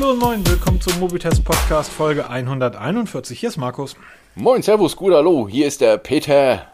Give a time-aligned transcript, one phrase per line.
[0.00, 3.40] Hallo und moin, willkommen zum Mobitest Podcast Folge 141.
[3.40, 3.96] Hier ist Markus.
[4.36, 6.66] Moin, Servus, gut, hallo, hier ist der Peter.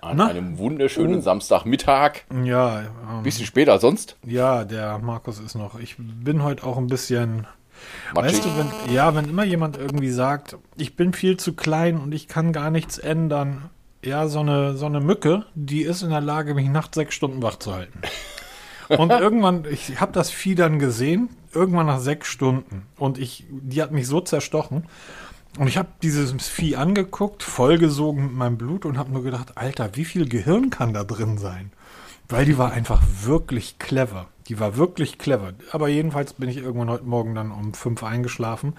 [0.00, 0.28] An Na?
[0.28, 1.20] einem wunderschönen Oh.
[1.20, 2.18] Samstagmittag.
[2.44, 4.14] Ja, ähm, Bisschen später als sonst.
[4.24, 5.76] ja, der Markus ist noch.
[5.80, 7.48] Ich bin heute auch ein bisschen.
[8.14, 8.44] Matschig.
[8.44, 8.48] Weißt du,
[8.86, 12.52] wenn, ja, wenn immer jemand irgendwie sagt, ich bin viel zu klein und ich kann
[12.52, 13.70] gar nichts ändern.
[14.04, 17.42] Ja, so eine, so eine Mücke, die ist in der Lage, mich nachts sechs Stunden
[17.42, 18.02] wach zu halten.
[18.88, 22.86] Und irgendwann, ich habe das Vieh dann gesehen, irgendwann nach sechs Stunden.
[22.96, 24.84] Und ich, die hat mich so zerstochen.
[25.58, 29.90] Und ich habe dieses Vieh angeguckt, vollgesogen mit meinem Blut und habe nur gedacht, Alter,
[29.94, 31.72] wie viel Gehirn kann da drin sein?
[32.28, 34.26] Weil die war einfach wirklich clever.
[34.48, 35.52] Die war wirklich clever.
[35.72, 38.74] Aber jedenfalls bin ich irgendwann heute Morgen dann um fünf eingeschlafen.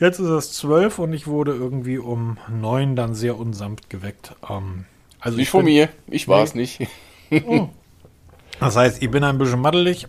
[0.00, 4.34] Jetzt ist es zwölf und ich wurde irgendwie um neun dann sehr unsanft geweckt.
[4.48, 4.84] Ähm,
[5.20, 6.86] also Nicht ich von bin- mir, ich war es nicht.
[8.60, 10.06] Das heißt, ich bin ein bisschen maddelig,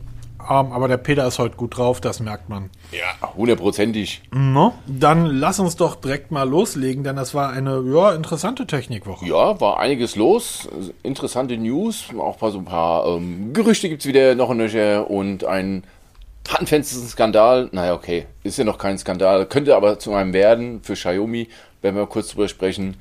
[0.49, 2.69] ähm, aber der Peter ist heute gut drauf, das merkt man.
[2.91, 4.21] Ja, hundertprozentig.
[4.31, 4.73] No?
[4.85, 9.25] Dann lass uns doch direkt mal loslegen, denn das war eine ja, interessante Technikwoche.
[9.25, 10.69] Ja, war einiges los.
[11.03, 12.05] Interessante News.
[12.17, 15.83] Auch so ein paar ähm, Gerüchte gibt es wieder noch in Nöcher und ein
[16.47, 17.69] handfesten Skandal.
[17.73, 19.45] Naja, okay, ist ja noch kein Skandal.
[19.47, 21.49] Könnte aber zu einem werden für Xiaomi,
[21.81, 22.95] wenn wir kurz drüber sprechen.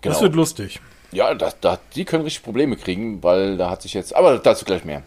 [0.00, 0.14] Genau.
[0.14, 0.80] Das wird lustig.
[1.16, 4.14] Ja, das, das, die können richtig Probleme kriegen, weil da hat sich jetzt.
[4.14, 5.02] Aber dazu gleich mehr.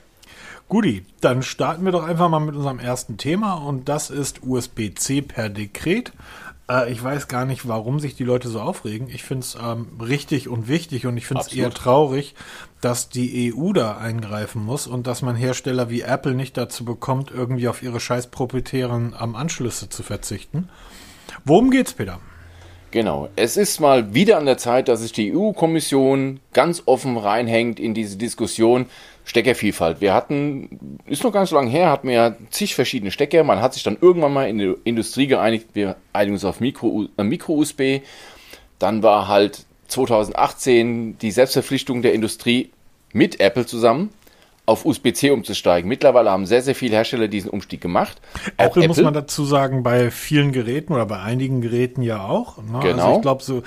[0.67, 5.21] Guti, dann starten wir doch einfach mal mit unserem ersten Thema und das ist USB-C
[5.21, 6.11] per Dekret.
[6.67, 9.07] Äh, ich weiß gar nicht, warum sich die Leute so aufregen.
[9.07, 12.33] Ich finde es ähm, richtig und wichtig und ich finde es eher traurig,
[12.81, 17.29] dass die EU da eingreifen muss und dass man Hersteller wie Apple nicht dazu bekommt,
[17.29, 20.69] irgendwie auf ihre scheiß proprietären ähm, Anschlüsse zu verzichten.
[21.45, 22.19] Worum geht's, Peter?
[22.91, 23.29] Genau.
[23.35, 27.93] Es ist mal wieder an der Zeit, dass sich die EU-Kommission ganz offen reinhängt in
[27.93, 28.87] diese Diskussion
[29.25, 30.01] Steckervielfalt.
[30.01, 33.43] Wir hatten, ist noch nicht so lange her, hatten wir ja zig verschiedene Stecker.
[33.43, 37.05] Man hat sich dann irgendwann mal in der Industrie geeinigt, wir einigen uns auf Micro,
[37.15, 38.01] äh, Micro-USB.
[38.79, 42.71] Dann war halt 2018 die Selbstverpflichtung der Industrie
[43.13, 44.09] mit Apple zusammen
[44.69, 45.89] auf USB-C umzusteigen.
[45.89, 48.21] Mittlerweile haben sehr, sehr viele Hersteller diesen Umstieg gemacht.
[48.57, 52.57] Auch Apple, muss man dazu sagen, bei vielen Geräten oder bei einigen Geräten ja auch.
[52.57, 52.75] Ne?
[52.75, 53.15] Also Genau.
[53.15, 53.63] ich glaube, so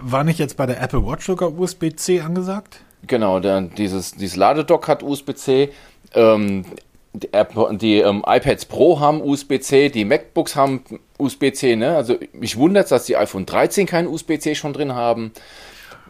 [0.00, 2.80] war nicht jetzt bei der Apple Watch sogar USB-C angesagt?
[3.06, 5.70] Genau, dann dieses, dieses Ladedock hat USB-C.
[6.14, 6.64] Ähm,
[7.12, 7.28] die,
[7.72, 10.82] die ähm, iPads Pro haben USB-C, die MacBooks haben
[11.18, 11.76] USB-C.
[11.76, 11.94] Ne?
[11.94, 15.32] Also mich wundert dass die iPhone 13 kein USB-C schon drin haben.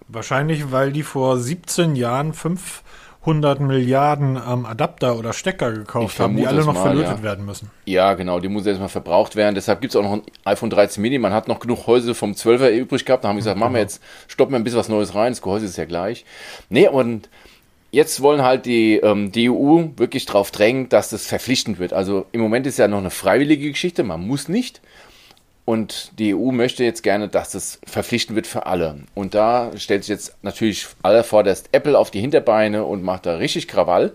[0.07, 2.33] Wahrscheinlich, weil die vor 17 Jahren
[3.29, 7.23] 500 Milliarden ähm, Adapter oder Stecker gekauft haben, die alle noch mal, verlötet ja.
[7.23, 7.71] werden müssen.
[7.85, 9.55] Ja, genau, die muss jetzt mal verbraucht werden.
[9.55, 11.19] Deshalb gibt es auch noch ein iPhone 13 Mini.
[11.19, 13.25] Man hat noch genug Häuser vom 12er übrig gehabt.
[13.25, 15.33] Da haben wir gesagt, machen wir jetzt, stoppen wir ein bisschen was Neues rein.
[15.33, 16.25] Das Gehäuse ist ja gleich.
[16.71, 17.29] Nee, und
[17.91, 21.93] jetzt wollen halt die, ähm, die EU wirklich drauf drängen, dass das verpflichtend wird.
[21.93, 24.05] Also im Moment ist ja noch eine freiwillige Geschichte.
[24.05, 24.81] Man muss nicht.
[25.69, 29.01] Und die EU möchte jetzt gerne, dass das verpflichtend wird für alle.
[29.15, 33.69] Und da stellt sich jetzt natürlich allervorderst Apple auf die Hinterbeine und macht da richtig
[33.69, 34.15] Krawall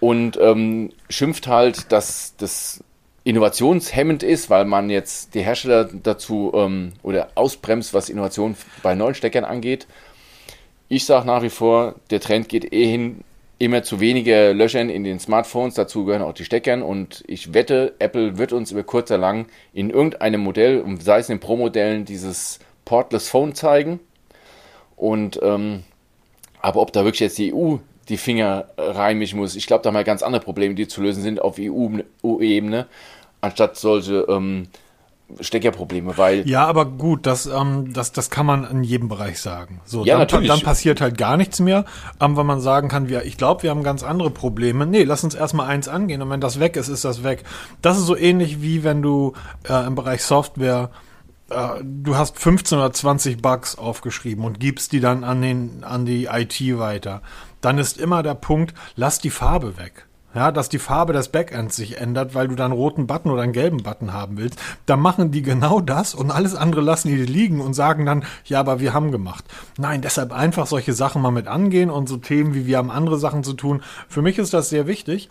[0.00, 2.84] und ähm, schimpft halt, dass das
[3.24, 9.14] innovationshemmend ist, weil man jetzt die Hersteller dazu ähm, oder ausbremst, was Innovation bei neuen
[9.14, 9.86] Steckern angeht.
[10.90, 13.24] Ich sage nach wie vor, der Trend geht eh hin,
[13.64, 17.94] immer zu weniger Löchern in den Smartphones, dazu gehören auch die Steckern und ich wette,
[17.98, 22.58] Apple wird uns über kurz oder lang in irgendeinem Modell, sei es in Pro-Modellen, dieses
[22.84, 24.00] Portless Phone zeigen.
[24.96, 25.82] Und ähm,
[26.60, 27.76] aber ob da wirklich jetzt die EU
[28.08, 31.22] die Finger reinmischen muss, ich glaube, da haben wir ganz andere Probleme, die zu lösen
[31.22, 32.86] sind auf EU-Ebene,
[33.40, 34.68] anstatt solche ähm,
[35.40, 39.80] Steckerprobleme, weil Ja, aber gut, das, ähm, das, das kann man in jedem Bereich sagen.
[39.84, 40.48] So, Ja, dann, natürlich.
[40.48, 41.84] dann passiert halt gar nichts mehr,
[42.20, 44.86] ähm, weil man sagen kann, wir, ich glaube, wir haben ganz andere Probleme.
[44.86, 47.44] Nee, lass uns erstmal eins angehen und wenn das weg ist, ist das weg.
[47.82, 49.32] Das ist so ähnlich wie wenn du
[49.68, 50.90] äh, im Bereich Software
[51.50, 56.06] äh, du hast 15 oder 20 Bugs aufgeschrieben und gibst die dann an, den, an
[56.06, 57.22] die IT weiter.
[57.60, 60.06] Dann ist immer der Punkt, lass die Farbe weg.
[60.34, 63.52] Ja, dass die Farbe des Backends sich ändert, weil du dann roten Button oder einen
[63.52, 64.58] gelben Button haben willst.
[64.86, 68.60] Da machen die genau das und alles andere lassen die liegen und sagen dann, ja,
[68.60, 69.44] aber wir haben gemacht.
[69.78, 73.18] Nein, deshalb einfach solche Sachen mal mit angehen und so Themen wie wir haben andere
[73.18, 73.82] Sachen zu tun.
[74.08, 75.28] Für mich ist das sehr wichtig,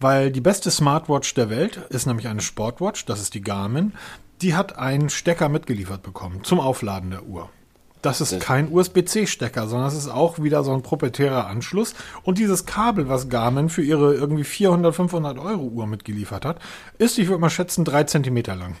[0.00, 3.92] weil die beste Smartwatch der Welt ist nämlich eine Sportwatch, das ist die Garmin.
[4.40, 7.50] Die hat einen Stecker mitgeliefert bekommen zum Aufladen der Uhr.
[8.02, 11.94] Das ist kein USB-C-Stecker, sondern es ist auch wieder so ein proprietärer Anschluss.
[12.22, 16.58] Und dieses Kabel, was Garmin für ihre irgendwie 400, 500 Euro Uhr mitgeliefert hat,
[16.98, 18.76] ist, ich würde mal schätzen, drei Zentimeter lang.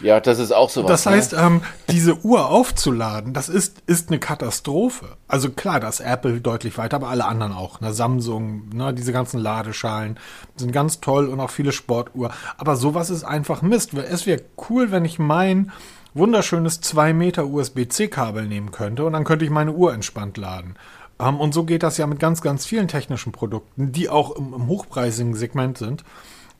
[0.00, 0.88] Ja, das ist auch sowas.
[0.88, 1.38] Das heißt, ne?
[1.38, 5.16] ähm, diese Uhr aufzuladen, das ist, ist eine Katastrophe.
[5.26, 7.80] Also klar, das Apple deutlich weiter, aber alle anderen auch.
[7.80, 7.92] Ne?
[7.92, 8.94] Samsung, ne?
[8.94, 10.18] diese ganzen Ladeschalen
[10.56, 12.30] sind ganz toll und auch viele Sportuhr.
[12.56, 13.94] Aber sowas ist einfach Mist.
[13.94, 15.72] Es wäre cool, wenn ich mein
[16.14, 20.76] wunderschönes 2 Meter USB-C-Kabel nehmen könnte und dann könnte ich meine Uhr entspannt laden.
[21.20, 24.54] Ähm, und so geht das ja mit ganz, ganz vielen technischen Produkten, die auch im,
[24.54, 26.04] im hochpreisigen Segment sind.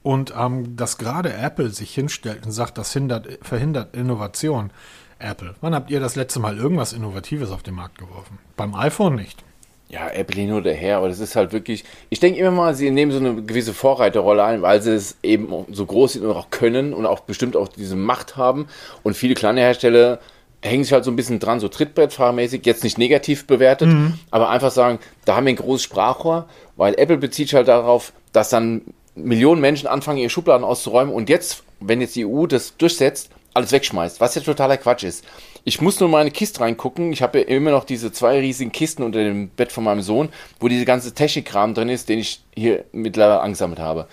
[0.03, 4.71] Und ähm, dass gerade Apple sich hinstellt und sagt, das hindert, verhindert Innovation.
[5.19, 8.39] Apple, wann habt ihr das letzte Mal irgendwas Innovatives auf den Markt geworfen?
[8.57, 9.45] Beim iPhone nicht.
[9.91, 11.85] Ja, Apple hin oder her, aber das ist halt wirklich.
[12.11, 15.65] Ich denke immer mal, sie nehmen so eine gewisse Vorreiterrolle ein, weil sie es eben
[15.71, 18.69] so groß sind und auch können und auch bestimmt auch diese Macht haben.
[19.03, 20.21] Und viele kleine Hersteller
[20.61, 24.19] hängen sich halt so ein bisschen dran, so Trittbrettfahrmäßig, jetzt nicht negativ bewertet, mhm.
[24.31, 28.13] aber einfach sagen, da haben wir ein großes Sprachrohr, weil Apple bezieht sich halt darauf,
[28.33, 28.83] dass dann
[29.15, 33.73] Millionen Menschen anfangen, ihre Schubladen auszuräumen und jetzt, wenn jetzt die EU das durchsetzt, alles
[33.73, 35.25] wegschmeißt, was ja totaler Quatsch ist.
[35.65, 37.13] Ich muss nur mal in eine Kiste reingucken.
[37.13, 40.31] Ich habe ja immer noch diese zwei riesigen Kisten unter dem Bett von meinem Sohn,
[40.61, 44.09] wo diese ganze Technikkram drin ist, den ich hier mittlerweile angesammelt habe.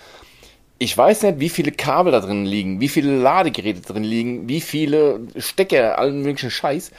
[0.78, 4.60] Ich weiß nicht, wie viele Kabel da drin liegen, wie viele Ladegeräte drin liegen, wie
[4.60, 6.90] viele Stecker, allen möglichen Scheiß.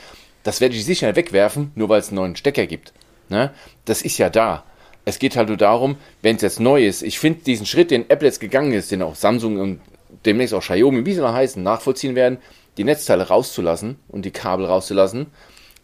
[0.43, 2.93] Das werde ich sicher wegwerfen, nur weil es einen neuen Stecker gibt.
[3.29, 3.51] Ne?
[3.85, 4.63] Das ist ja da.
[5.05, 7.03] Es geht halt nur darum, wenn es jetzt neu ist.
[7.03, 9.81] Ich finde diesen Schritt, den Apple jetzt gegangen ist, den auch Samsung und
[10.27, 12.37] demnächst auch Xiaomi, wie sie noch heißen, nachvollziehen werden,
[12.77, 15.27] die Netzteile rauszulassen und die Kabel rauszulassen,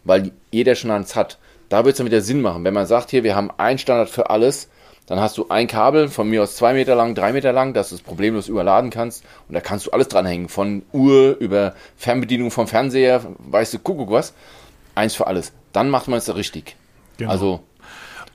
[0.03, 1.39] weil jeder schon eins hat.
[1.69, 2.63] Da wird es dann wieder Sinn machen.
[2.63, 4.69] Wenn man sagt, hier, wir haben einen Standard für alles,
[5.07, 7.89] dann hast du ein Kabel, von mir aus zwei Meter lang, drei Meter lang, dass
[7.89, 9.23] du es problemlos überladen kannst.
[9.47, 10.49] Und da kannst du alles dranhängen.
[10.49, 14.33] Von Uhr über Fernbedienung vom Fernseher, weißt du, guck, was.
[14.95, 15.51] Eins für alles.
[15.71, 16.75] Dann macht man es richtig.
[17.17, 17.31] Genau.
[17.31, 17.63] Also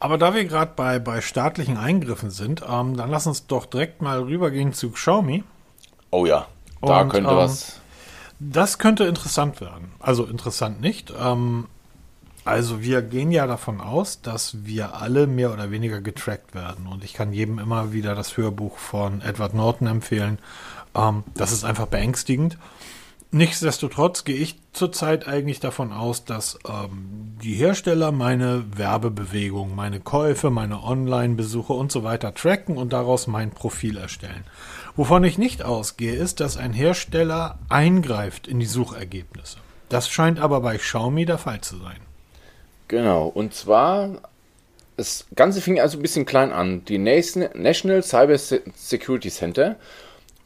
[0.01, 4.01] aber da wir gerade bei, bei staatlichen Eingriffen sind, ähm, dann lass uns doch direkt
[4.01, 5.43] mal rübergehen zu Xiaomi.
[6.11, 6.47] Oh ja,
[6.81, 7.81] da Und, könnte ähm, was.
[8.41, 9.93] Das könnte interessant werden.
[9.99, 11.13] Also interessant nicht.
[11.19, 11.67] Ähm,
[12.45, 16.87] also wir gehen ja davon aus, dass wir alle mehr oder weniger getrackt werden.
[16.87, 20.39] Und ich kann jedem immer wieder das Hörbuch von Edward Norton empfehlen.
[20.95, 22.57] Ähm, das ist einfach beängstigend.
[23.31, 30.49] Nichtsdestotrotz gehe ich zurzeit eigentlich davon aus, dass ähm, die Hersteller meine Werbebewegung, meine Käufe,
[30.49, 34.45] meine Online-Besuche und so weiter tracken und daraus mein Profil erstellen.
[34.99, 39.59] Wovon ich nicht ausgehe, ist, dass ein Hersteller eingreift in die Suchergebnisse.
[39.89, 41.99] Das scheint aber bei Xiaomi der Fall zu sein.
[42.89, 44.21] Genau, und zwar,
[44.97, 46.85] das Ganze fing also ein bisschen klein an.
[46.87, 49.77] Die National Cyber Security Center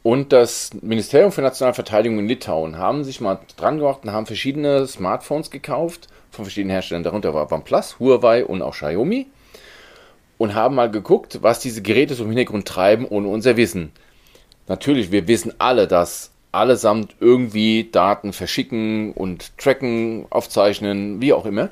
[0.03, 4.27] und das Ministerium für Nationale Verteidigung in Litauen haben sich mal dran gemacht und haben
[4.27, 7.01] verschiedene Smartphones gekauft von verschiedenen Herstellern.
[7.01, 9.25] Darunter war OnePlus, Huawei und auch Xiaomi.
[10.37, 13.91] Und haben mal geguckt, was diese Geräte so im Hintergrund treiben, ohne unser Wissen.
[14.67, 21.69] Natürlich, wir wissen alle, dass allesamt irgendwie Daten verschicken und tracken, aufzeichnen, wie auch immer.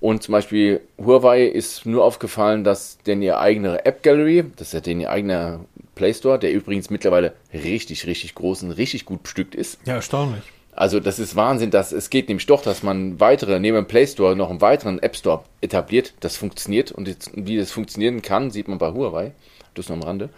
[0.00, 4.74] Und zum Beispiel Huawei ist nur aufgefallen, dass denn ihr eigene App Gallery, das ist
[4.74, 5.60] ja den ihr eigener
[5.94, 9.78] Play Store, der übrigens mittlerweile richtig, richtig groß und richtig gut bestückt ist.
[9.86, 10.42] Ja, erstaunlich.
[10.76, 14.06] Also das ist Wahnsinn, dass es geht nämlich doch, dass man weitere, neben dem Play
[14.06, 16.12] Store noch einen weiteren App Store etabliert.
[16.20, 19.32] Das funktioniert und jetzt, wie das funktionieren kann, sieht man bei Huawei.
[19.74, 20.28] Das nur am Rande.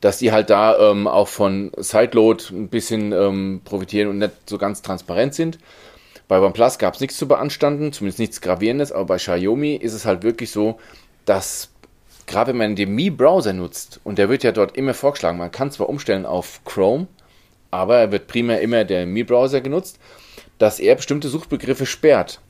[0.00, 4.58] Dass die halt da ähm, auch von Sideload ein bisschen ähm, profitieren und nicht so
[4.58, 5.58] ganz transparent sind.
[6.28, 10.04] Bei OnePlus gab es nichts zu beanstanden, zumindest nichts Gravierendes, aber bei Xiaomi ist es
[10.04, 10.78] halt wirklich so,
[11.24, 11.70] dass
[12.28, 15.70] gerade wenn man den Mi-Browser nutzt, und der wird ja dort immer vorgeschlagen, man kann
[15.70, 17.08] zwar umstellen auf Chrome,
[17.70, 19.98] aber er wird primär immer der Mi-Browser genutzt,
[20.58, 22.40] dass er bestimmte Suchbegriffe sperrt.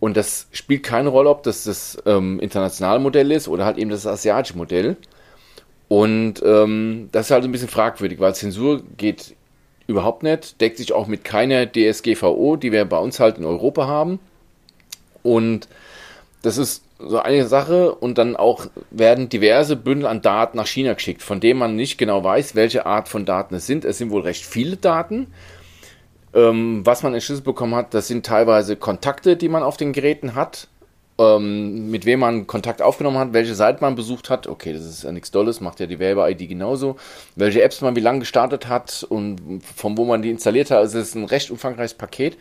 [0.00, 3.90] Und das spielt keine Rolle, ob das das ähm, internationale Modell ist oder halt eben
[3.90, 4.96] das asiatische Modell.
[5.88, 9.34] Und ähm, das ist halt ein bisschen fragwürdig, weil Zensur geht
[9.86, 13.86] überhaupt nicht, deckt sich auch mit keiner DSGVO, die wir bei uns halt in Europa
[13.86, 14.18] haben.
[15.22, 15.68] Und
[16.42, 20.94] das ist so eine Sache und dann auch werden diverse Bündel an Daten nach China
[20.94, 23.84] geschickt, von denen man nicht genau weiß, welche Art von Daten es sind.
[23.84, 25.28] Es sind wohl recht viele Daten.
[26.34, 30.34] Ähm, was man entschlüsselt bekommen hat, das sind teilweise Kontakte, die man auf den Geräten
[30.34, 30.68] hat,
[31.18, 34.46] ähm, mit wem man Kontakt aufgenommen hat, welche Seite man besucht hat.
[34.46, 36.96] Okay, das ist ja nichts Dolles, macht ja die Werbe-ID genauso.
[37.36, 40.78] Welche Apps man wie lange gestartet hat und von wo man die installiert hat.
[40.78, 42.36] Also es ist ein recht umfangreiches Paket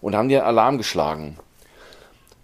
[0.00, 1.36] und haben die einen Alarm geschlagen.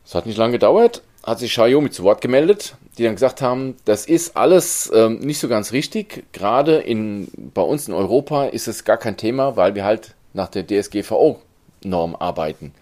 [0.04, 3.76] Es hat nicht lange gedauert, hat sich Xiaomi zu Wort gemeldet, die dann gesagt haben,
[3.84, 6.24] das ist alles ähm, nicht so ganz richtig.
[6.32, 10.48] Gerade in, bei uns in Europa ist es gar kein Thema, weil wir halt nach
[10.48, 12.74] der DSGVO-Norm arbeiten.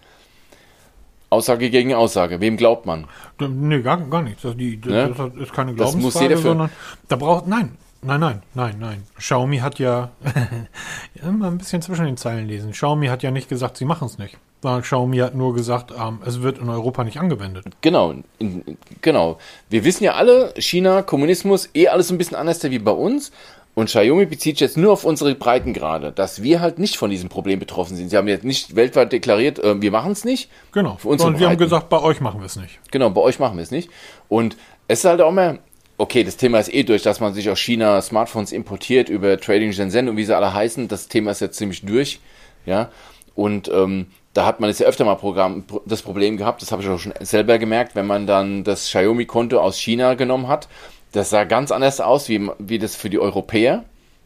[1.31, 2.39] Aussage gegen Aussage.
[2.41, 3.07] Wem glaubt man?
[3.39, 4.43] Nee, gar, gar nicht.
[4.43, 5.13] Das, die, ne?
[5.17, 6.69] das ist keine Glaubensfrage, sondern
[7.07, 9.03] da braucht, nein, Nein, nein, nein, nein.
[9.15, 10.09] Xiaomi hat ja,
[11.23, 12.71] immer ein bisschen zwischen den Zeilen lesen.
[12.71, 14.37] Xiaomi hat ja nicht gesagt, sie machen es nicht.
[14.63, 17.65] Sondern Xiaomi hat nur gesagt, ähm, es wird in Europa nicht angewendet.
[17.81, 18.63] Genau, in,
[19.01, 19.37] genau.
[19.69, 23.31] Wir wissen ja alle, China, Kommunismus, eh alles ein bisschen anders wie bei uns.
[23.73, 27.29] Und Xiaomi bezieht sich jetzt nur auf unsere Breitengrade, dass wir halt nicht von diesem
[27.29, 28.09] Problem betroffen sind.
[28.09, 30.49] Sie haben jetzt nicht weltweit deklariert, äh, wir machen es nicht.
[30.73, 30.97] Genau.
[31.03, 32.79] Und wir haben gesagt, bei euch machen wir es nicht.
[32.91, 33.89] Genau, bei euch machen wir es nicht.
[34.27, 35.59] Und es ist halt auch mehr,
[35.97, 39.71] okay, das Thema ist eh durch, dass man sich aus China Smartphones importiert über Trading
[39.71, 40.89] Shenzhen und wie sie alle heißen.
[40.89, 42.19] Das Thema ist jetzt ziemlich durch.
[42.65, 42.89] Ja.
[43.35, 46.81] Und ähm, da hat man jetzt ja öfter mal Programm, das Problem gehabt, das habe
[46.81, 50.67] ich auch schon selber gemerkt, wenn man dann das Xiaomi-Konto aus China genommen hat.
[51.11, 53.83] Das sah ganz anders aus, wie, wie das für die Europäer.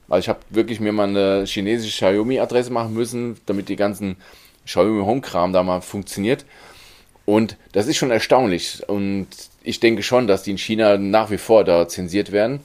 [0.08, 4.18] Also ich habe wirklich mir mal eine chinesische Xiaomi-Adresse machen müssen, damit die ganzen
[4.66, 6.46] Xiaomi Home-Kram da mal funktioniert.
[7.26, 8.88] Und das ist schon erstaunlich.
[8.88, 9.28] Und
[9.64, 12.60] ich denke schon, dass die in China nach wie vor da zensiert werden.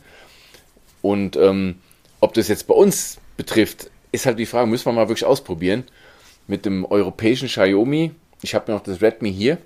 [1.00, 1.77] Und ähm,
[2.21, 5.85] ob das jetzt bei uns betrifft, ist halt die Frage, müssen wir mal wirklich ausprobieren.
[6.47, 8.11] Mit dem europäischen Xiaomi,
[8.43, 9.59] ich habe mir noch das Redmi hier.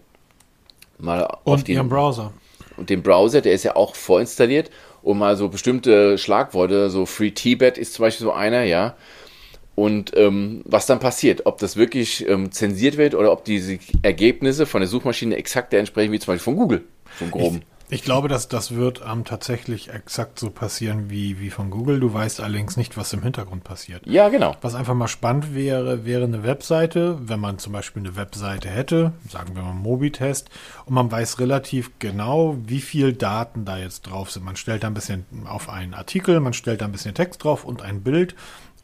[0.99, 2.33] Mal und ihrem Browser.
[2.77, 4.71] Und den Browser, der ist ja auch vorinstalliert.
[5.03, 8.97] Und mal so bestimmte Schlagworte, so Free Tibet ist zum Beispiel so einer, ja
[9.75, 14.67] und ähm, was dann passiert, ob das wirklich ähm, zensiert wird oder ob diese Ergebnisse
[14.67, 17.57] von der Suchmaschine exakt der entsprechen wie zum Beispiel von Google, von groben.
[17.59, 22.01] Ich, ich glaube, dass das wird ähm, tatsächlich exakt so passieren wie, wie von Google.
[22.01, 24.07] Du weißt allerdings nicht, was im Hintergrund passiert.
[24.07, 24.57] Ja, genau.
[24.63, 29.13] Was einfach mal spannend wäre, wäre eine Webseite, wenn man zum Beispiel eine Webseite hätte,
[29.29, 30.49] sagen wir mal Mobitest,
[30.87, 34.45] und man weiß relativ genau, wie viel Daten da jetzt drauf sind.
[34.45, 37.65] Man stellt da ein bisschen auf einen Artikel, man stellt da ein bisschen Text drauf
[37.65, 38.35] und ein Bild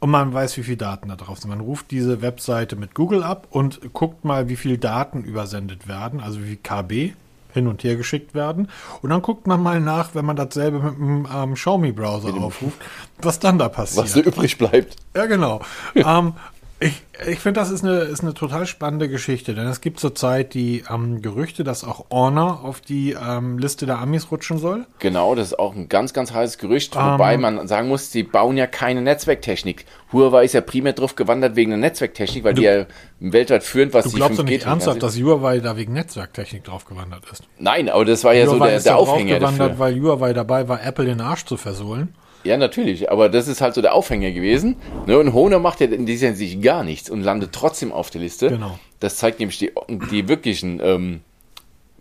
[0.01, 1.51] und man weiß, wie viele Daten da drauf sind.
[1.51, 6.21] Man ruft diese Webseite mit Google ab und guckt mal, wie viele Daten übersendet werden,
[6.21, 7.15] also wie KB
[7.55, 8.69] hin und her geschickt werden.
[9.03, 12.79] Und dann guckt man mal nach, wenn man dasselbe mit dem ähm, Xiaomi-Browser aufruft,
[13.23, 14.05] was dann da passiert.
[14.05, 14.97] Was so übrig bleibt.
[15.15, 15.61] Ja, genau.
[15.95, 16.35] ähm,
[16.83, 20.55] ich, ich finde, das ist eine, ist eine total spannende Geschichte, denn es gibt zurzeit
[20.55, 24.87] die ähm, Gerüchte, dass auch Honor auf die ähm, Liste der Amis rutschen soll.
[24.99, 28.23] Genau, das ist auch ein ganz, ganz heißes Gerücht, ähm, wobei man sagen muss, sie
[28.23, 29.85] bauen ja keine Netzwerktechnik.
[30.11, 32.87] Huawei ist ja primär drauf gewandert wegen der Netzwerktechnik, weil du, die ja
[33.21, 37.25] weltweit führend, was du glaubst doch nicht ernsthaft, dass Huawei da wegen Netzwerktechnik drauf gewandert
[37.31, 37.45] ist?
[37.59, 39.79] Nein, aber das war ja Huawei so der, ist der Aufhänger drauf gewandert, dafür.
[39.79, 42.15] weil Huawei dabei war, Apple den Arsch zu versohlen.
[42.43, 44.77] Ja, natürlich, aber das ist halt so der Aufhänger gewesen.
[45.07, 45.19] Ne?
[45.19, 48.49] Und Honor macht ja in dieser Hinsicht gar nichts und landet trotzdem auf der Liste.
[48.49, 48.79] Genau.
[48.99, 49.73] Das zeigt nämlich die,
[50.11, 51.21] die wirklichen ähm,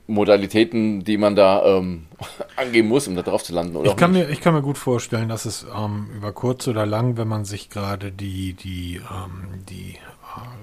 [0.08, 2.08] Modalitäten, die man da ähm,
[2.56, 3.76] angeben muss, um da drauf zu landen.
[3.76, 6.86] Oder ich, kann mir, ich kann mir gut vorstellen, dass es ähm, über kurz oder
[6.86, 9.96] lang, wenn man sich gerade die, die, ähm, die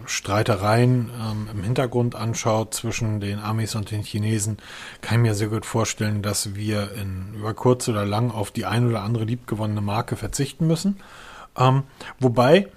[0.06, 4.58] Streitereien ähm, im Hintergrund anschaut zwischen den Amis und den Chinesen,
[5.00, 8.66] kann ich mir sehr gut vorstellen, dass wir in, über kurz oder lang auf die
[8.66, 10.98] ein oder andere liebgewonnene Marke verzichten müssen.
[11.56, 11.84] Ähm,
[12.20, 12.68] wobei,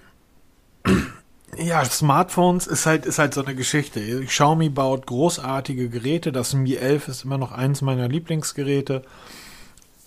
[1.58, 4.24] ja, Smartphones ist halt, ist halt so eine Geschichte.
[4.26, 6.32] Xiaomi baut großartige Geräte.
[6.32, 9.04] Das Mi 11 ist immer noch eins meiner Lieblingsgeräte.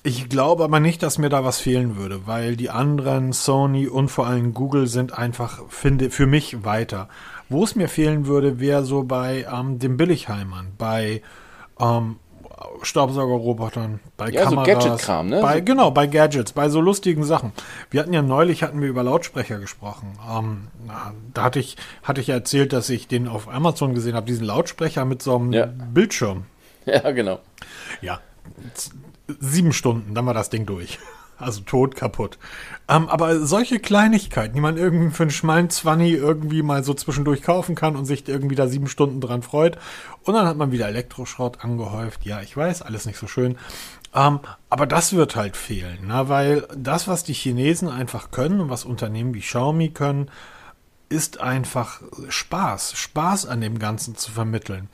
[0.05, 4.09] Ich glaube aber nicht, dass mir da was fehlen würde, weil die anderen, Sony und
[4.09, 7.09] vor allem Google sind einfach, finde, für mich weiter.
[7.49, 11.23] Wo es mir fehlen würde, wäre so bei ähm, den Billigheimern, bei
[11.79, 12.17] ähm,
[12.83, 15.41] Staubsaugerrobotern, bei ja, Kameras, so Gadget-Kram, ne?
[15.41, 17.53] Bei, genau, bei Gadgets, bei so lustigen Sachen.
[17.91, 20.19] Wir hatten ja neulich hatten wir über Lautsprecher gesprochen.
[20.29, 20.69] Ähm,
[21.33, 25.05] da hatte ich hatte ich erzählt, dass ich den auf Amazon gesehen habe, diesen Lautsprecher
[25.05, 25.67] mit so einem ja.
[25.67, 26.47] Bildschirm.
[26.85, 27.39] Ja, genau.
[28.01, 28.19] Ja,
[29.27, 30.99] sieben Stunden, dann war das Ding durch.
[31.39, 32.39] Also tot, kaputt.
[32.89, 37.43] Ähm, aber solche Kleinigkeiten, die man irgendwie für einen schmalen Zwanni irgendwie mal so zwischendurch
[37.43, 39.77] kaufen kann und sich irgendwie da sieben Stunden dran freut.
[40.23, 42.25] Und dann hat man wieder Elektroschrott angehäuft.
[42.25, 43.57] Ja, ich weiß, alles nicht so schön.
[44.15, 44.39] Ähm,
[44.71, 48.85] aber das wird halt fehlen, na, weil das, was die Chinesen einfach können und was
[48.85, 50.31] Unternehmen wie Xiaomi können,
[51.09, 54.89] ist einfach Spaß, Spaß an dem Ganzen zu vermitteln.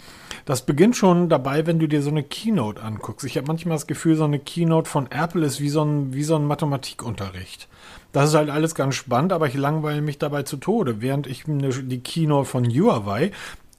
[0.49, 3.27] Das beginnt schon dabei, wenn du dir so eine Keynote anguckst.
[3.27, 6.23] Ich habe manchmal das Gefühl, so eine Keynote von Apple ist wie so ein, wie
[6.23, 7.69] so ein Mathematikunterricht.
[8.13, 11.45] Das ist halt alles ganz spannend, aber ich langweile mich dabei zu Tode, während ich
[11.47, 13.31] die Keynote von Huawei,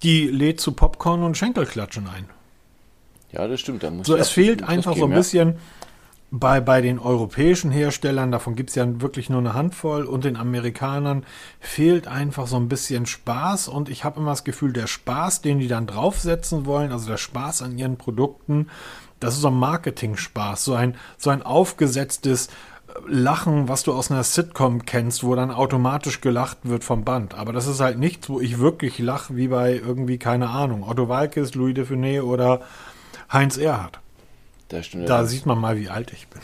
[0.04, 2.30] die lädt zu Popcorn und Schenkelklatschen ein.
[3.32, 3.84] Ja, das stimmt.
[4.04, 5.56] So, es fehlt einfach geben, so ein bisschen, ja
[6.32, 10.38] bei, bei den europäischen Herstellern, davon gibt es ja wirklich nur eine Handvoll, und den
[10.38, 11.26] Amerikanern
[11.60, 13.68] fehlt einfach so ein bisschen Spaß.
[13.68, 17.18] Und ich habe immer das Gefühl, der Spaß, den die dann draufsetzen wollen, also der
[17.18, 18.68] Spaß an ihren Produkten,
[19.20, 22.52] das ist so ein Marketing-Spaß, so ein, so ein aufgesetztes äh,
[23.08, 27.34] Lachen, was du aus einer Sitcom kennst, wo dann automatisch gelacht wird vom Band.
[27.34, 31.10] Aber das ist halt nichts, wo ich wirklich lache, wie bei irgendwie, keine Ahnung, Otto
[31.10, 32.62] Walkes, Louis de Funès oder
[33.32, 34.00] Heinz Erhardt.
[34.70, 36.42] Da, Da sieht man mal, wie alt ich bin.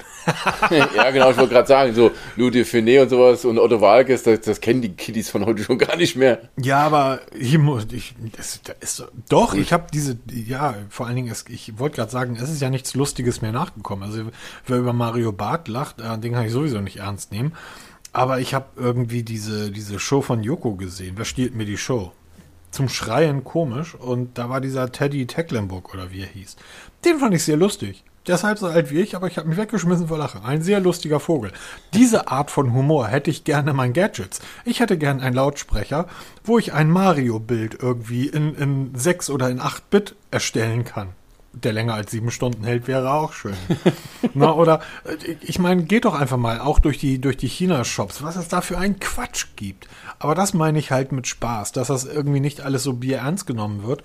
[0.96, 4.42] ja, genau, ich wollte gerade sagen, so Ludwig Finet und sowas und Otto Walkes, das,
[4.42, 6.50] das kennen die Kiddies von heute schon gar nicht mehr.
[6.58, 11.16] Ja, aber ich muss, ich, das, das ist, doch, ich habe diese, ja, vor allen
[11.16, 14.04] Dingen, es, ich wollte gerade sagen, es ist ja nichts Lustiges mehr nachgekommen.
[14.04, 14.24] Also,
[14.66, 17.54] wer über Mario Barth lacht, äh, den kann ich sowieso nicht ernst nehmen.
[18.12, 21.14] Aber ich habe irgendwie diese, diese Show von Joko gesehen.
[21.18, 22.14] Wer stiehlt mir die Show?
[22.72, 23.94] Zum Schreien komisch.
[23.94, 26.56] Und da war dieser Teddy Tecklenburg oder wie er hieß.
[27.04, 28.06] Den fand ich sehr lustig.
[28.28, 30.44] Der ist halb so alt wie ich, aber ich habe mich weggeschmissen vor Lachen.
[30.44, 31.52] Ein sehr lustiger Vogel.
[31.94, 34.42] Diese Art von Humor hätte ich gerne in meinen Gadgets.
[34.64, 36.08] Ich hätte gerne einen Lautsprecher,
[36.44, 41.10] wo ich ein Mario-Bild irgendwie in, in 6 oder in 8 Bit erstellen kann.
[41.54, 43.56] Der länger als sieben Stunden hält, wäre auch schön.
[44.34, 48.24] Na, oder äh, ich meine, geht doch einfach mal auch durch die, durch die China-Shops,
[48.24, 49.88] was es da für einen Quatsch gibt.
[50.20, 53.84] Aber das meine ich halt mit Spaß, dass das irgendwie nicht alles so bierernst genommen
[53.84, 54.04] wird.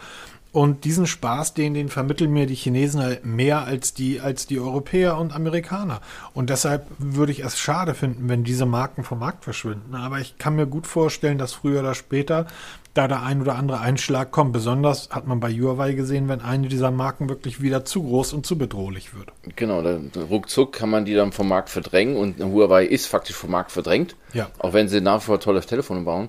[0.53, 4.59] Und diesen Spaß, den, den vermitteln mir die Chinesen halt mehr als die, als die
[4.59, 6.01] Europäer und Amerikaner.
[6.35, 9.95] Und deshalb würde ich es schade finden, wenn diese Marken vom Markt verschwinden.
[9.95, 12.47] Aber ich kann mir gut vorstellen, dass früher oder später
[12.95, 14.53] da der ein oder andere Einschlag kommt.
[14.53, 18.45] Besonders hat man bei Huawei gesehen, wenn eine dieser Marken wirklich wieder zu groß und
[18.45, 19.31] zu bedrohlich wird.
[19.55, 23.51] Genau, da, ruckzuck kann man die dann vom Markt verdrängen und Huawei ist faktisch vom
[23.51, 24.17] Markt verdrängt.
[24.33, 24.51] Ja.
[24.59, 26.29] Auch wenn sie nach wie vor tolle Telefone bauen.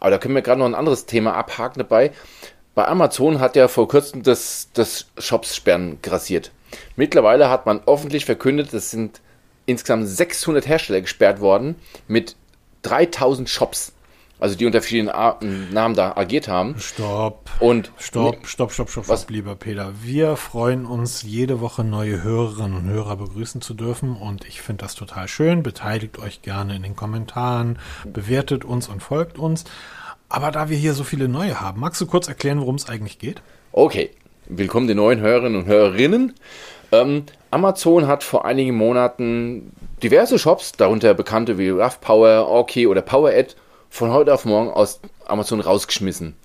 [0.00, 2.12] Aber da können wir gerade noch ein anderes Thema abhaken dabei.
[2.78, 6.52] Bei Amazon hat ja vor kurzem das, das Shops-Sperren grassiert.
[6.94, 9.20] Mittlerweile hat man öffentlich verkündet, es sind
[9.66, 11.74] insgesamt 600 Hersteller gesperrt worden
[12.06, 12.36] mit
[12.82, 13.94] 3000 Shops.
[14.38, 15.40] Also die unter verschiedenen A
[15.72, 16.78] Namen da agiert haben.
[16.78, 17.50] Stopp.
[17.58, 19.22] Und Stopp, stopp, stopp, stopp, Was?
[19.22, 19.92] stopp, lieber Peter.
[20.00, 24.84] Wir freuen uns, jede Woche neue Hörerinnen und Hörer begrüßen zu dürfen und ich finde
[24.84, 25.64] das total schön.
[25.64, 29.64] Beteiligt euch gerne in den Kommentaren, bewertet uns und folgt uns.
[30.30, 33.18] Aber da wir hier so viele neue haben, magst du kurz erklären, worum es eigentlich
[33.18, 33.40] geht?
[33.72, 34.10] Okay,
[34.46, 36.34] willkommen den neuen Hörerinnen und Hörerinnen.
[36.92, 43.00] Ähm, Amazon hat vor einigen Monaten diverse Shops, darunter bekannte wie Rough Power, Orky oder
[43.00, 43.56] PowerAd,
[43.88, 46.36] von heute auf morgen aus Amazon rausgeschmissen,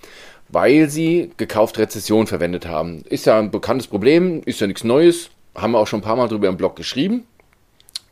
[0.48, 3.02] weil sie gekauft Rezession verwendet haben.
[3.02, 6.16] Ist ja ein bekanntes Problem, ist ja nichts Neues, haben wir auch schon ein paar
[6.16, 7.26] Mal drüber im Blog geschrieben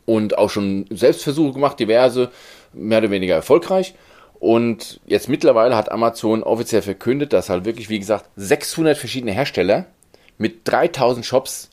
[0.04, 2.30] und auch schon Selbstversuche gemacht, diverse,
[2.74, 3.94] mehr oder weniger erfolgreich.
[4.42, 9.86] Und jetzt mittlerweile hat Amazon offiziell verkündet, dass halt wirklich, wie gesagt, 600 verschiedene Hersteller
[10.36, 11.70] mit 3000 Shops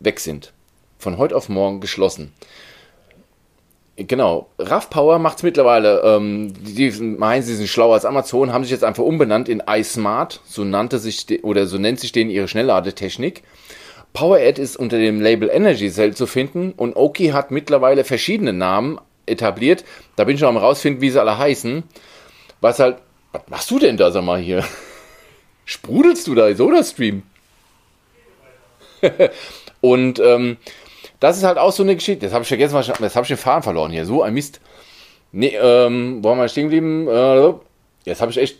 [0.00, 0.54] weg sind.
[0.96, 2.32] Von heute auf morgen geschlossen.
[3.96, 8.64] Genau, RAV Power macht es mittlerweile, ähm, die meinen, sie sind schlauer als Amazon, haben
[8.64, 12.30] sich jetzt einfach umbenannt in iSmart, so nannte sich, de- oder so nennt sich denen
[12.30, 13.42] ihre Schnellladetechnik.
[14.14, 18.98] PowerAd ist unter dem Label Energy Cell zu finden und Oki hat mittlerweile verschiedene Namen
[19.26, 19.84] etabliert.
[20.16, 21.82] Da bin ich noch am rausfinden, wie sie alle heißen.
[22.60, 22.98] Was halt,
[23.32, 24.64] was machst du denn da, sag mal hier?
[25.64, 27.22] Sprudelst du da Soda-Stream?
[29.80, 30.56] und ähm,
[31.20, 32.26] das ist halt auch so eine Geschichte.
[32.26, 34.04] Jetzt habe ich vergessen, was ich, jetzt habe ich den Faden verloren hier.
[34.04, 34.60] So ein Mist.
[35.32, 37.08] Nee, ähm, wo haben wir stehen geblieben?
[37.08, 37.52] Äh,
[38.04, 38.58] jetzt habe ich echt.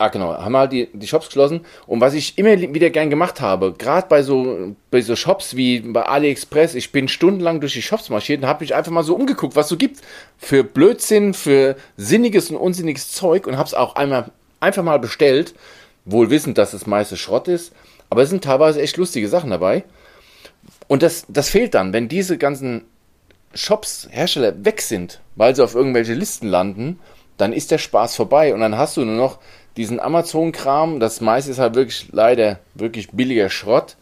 [0.00, 0.32] Ah, genau.
[0.32, 1.62] Haben wir halt die, die Shops geschlossen.
[1.88, 5.80] Und was ich immer wieder gern gemacht habe, gerade bei so, bei so Shops wie
[5.80, 9.16] bei AliExpress, ich bin stundenlang durch die Shops marschiert und habe mich einfach mal so
[9.16, 10.00] umgeguckt, was so gibt.
[10.38, 14.30] Für Blödsinn, für sinniges und unsinniges Zeug und habe es auch einmal
[14.60, 15.54] einfach mal bestellt.
[16.04, 17.72] Wohl wissend, dass das meiste Schrott ist.
[18.08, 19.82] Aber es sind teilweise echt lustige Sachen dabei.
[20.86, 22.84] Und das, das fehlt dann, wenn diese ganzen
[23.52, 27.00] Shops, Hersteller weg sind, weil sie auf irgendwelche Listen landen,
[27.36, 29.38] dann ist der Spaß vorbei und dann hast du nur noch
[29.78, 33.96] diesen Amazon-Kram, das meiste ist halt wirklich leider wirklich billiger Schrott,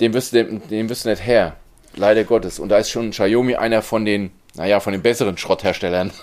[0.00, 1.56] den wirst du, den, den wirst du nicht her.
[1.96, 2.60] Leider Gottes.
[2.60, 6.12] Und da ist schon Xiaomi einer von den, naja, von den besseren Schrottherstellern.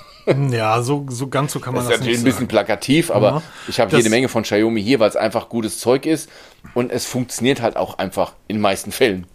[0.52, 2.48] Ja, so, so ganz so kann man Das ist das, natürlich ein bisschen sagen.
[2.50, 3.42] plakativ, aber Ja.
[3.70, 6.30] ich habe jede Menge von Xiaomi hier, weil es einfach gutes Zeug ist
[6.74, 9.26] und es funktioniert halt auch einfach in den meisten Fällen.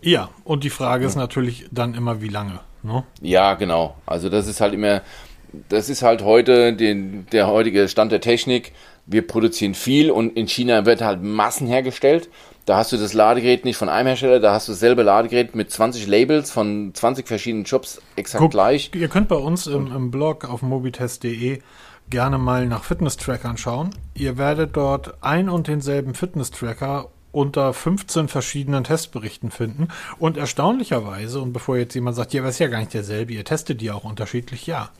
[0.00, 2.60] Ja, und die Frage ist natürlich dann immer, wie lange.
[2.82, 3.04] Ne?
[3.20, 3.96] Ja, genau.
[4.06, 5.02] Also das ist halt immer,
[5.68, 8.72] das ist halt heute den, der heutige Stand der Technik.
[9.06, 12.28] Wir produzieren viel und in China wird halt Massen hergestellt.
[12.66, 15.70] Da hast du das Ladegerät nicht von einem Hersteller, da hast du dasselbe Ladegerät mit
[15.70, 18.90] 20 Labels von 20 verschiedenen Shops exakt Guck, gleich.
[18.94, 21.60] Ihr könnt bei uns im, im Blog auf mobitest.de
[22.10, 23.90] gerne mal nach Fitness-Trackern schauen.
[24.14, 29.88] Ihr werdet dort ein und denselben Fitness-Tracker unter 15 verschiedenen Testberichten finden.
[30.18, 33.44] Und erstaunlicherweise, und bevor jetzt jemand sagt, ja, das ist ja gar nicht derselbe, ihr
[33.44, 34.90] testet die auch unterschiedlich, ja.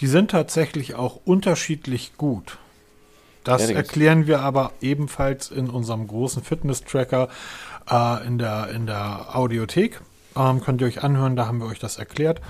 [0.00, 2.58] Die sind tatsächlich auch unterschiedlich gut.
[3.44, 7.28] Das Ja, erklären wir aber ebenfalls in unserem großen Fitness-Tracker
[7.88, 10.00] äh, in, der, in der Audiothek.
[10.36, 12.40] ähm, könnt ihr euch anhören, da haben wir euch das erklärt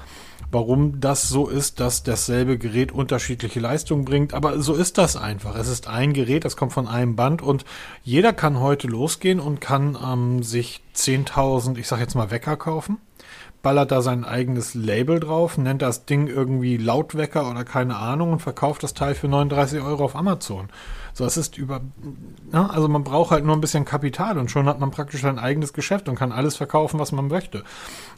[0.51, 4.35] warum das so ist, dass dasselbe Gerät unterschiedliche Leistungen bringt.
[4.35, 5.57] Aber so ist das einfach.
[5.57, 7.65] Es ist ein Gerät, das kommt von einem Band und
[8.03, 12.99] jeder kann heute losgehen und kann ähm, sich 10.000, ich sag jetzt mal Wecker kaufen
[13.67, 18.39] ballert da sein eigenes Label drauf, nennt das Ding irgendwie Lautwecker oder keine Ahnung und
[18.39, 20.69] verkauft das Teil für 39 Euro auf Amazon.
[21.15, 21.81] So, es ist über,
[22.53, 25.41] ja, also man braucht halt nur ein bisschen Kapital und schon hat man praktisch ein
[25.41, 27.65] eigenes Geschäft und kann alles verkaufen, was man möchte.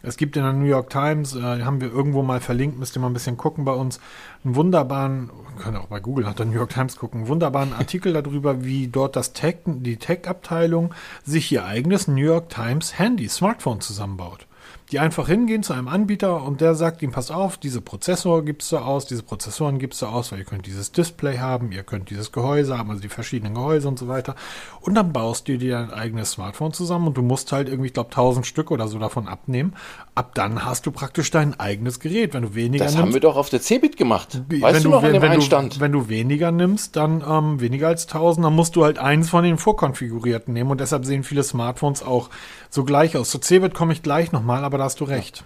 [0.03, 3.01] Es gibt in der New York Times, äh, haben wir irgendwo mal verlinkt, müsst ihr
[3.01, 4.01] mal ein bisschen gucken bei uns,
[4.45, 8.13] einen wunderbaren, können auch bei Google nach der New York Times gucken, einen wunderbaren Artikel
[8.13, 10.93] darüber, wie dort das Tech, die Tech-Abteilung
[11.25, 14.47] sich ihr eigenes New York Times Handy, Smartphone zusammenbaut
[14.91, 18.73] die einfach hingehen zu einem Anbieter und der sagt ihm, pass auf, diese Prozessor gibst
[18.73, 22.09] du aus, diese Prozessoren gibst du aus, weil ihr könnt dieses Display haben, ihr könnt
[22.09, 24.35] dieses Gehäuse haben, also die verschiedenen Gehäuse und so weiter.
[24.81, 27.93] Und dann baust du dir dein eigenes Smartphone zusammen und du musst halt irgendwie, ich
[27.93, 29.75] glaube, 1000 Stück oder so davon abnehmen.
[30.15, 32.33] Ab dann hast du praktisch dein eigenes Gerät.
[32.33, 34.41] Wenn du weniger das nimmst, haben wir doch auf der Cebit gemacht.
[34.49, 35.77] Weißt wenn du, noch wenn, an dem wenn Einstand?
[35.77, 39.29] Du, wenn du weniger nimmst, dann ähm, weniger als 1000, dann musst du halt eins
[39.29, 42.31] von den vorkonfigurierten nehmen und deshalb sehen viele Smartphones auch
[42.71, 43.31] so gleich aus.
[43.31, 45.45] Zu Cebit komme ich gleich nochmal, aber da hast du recht.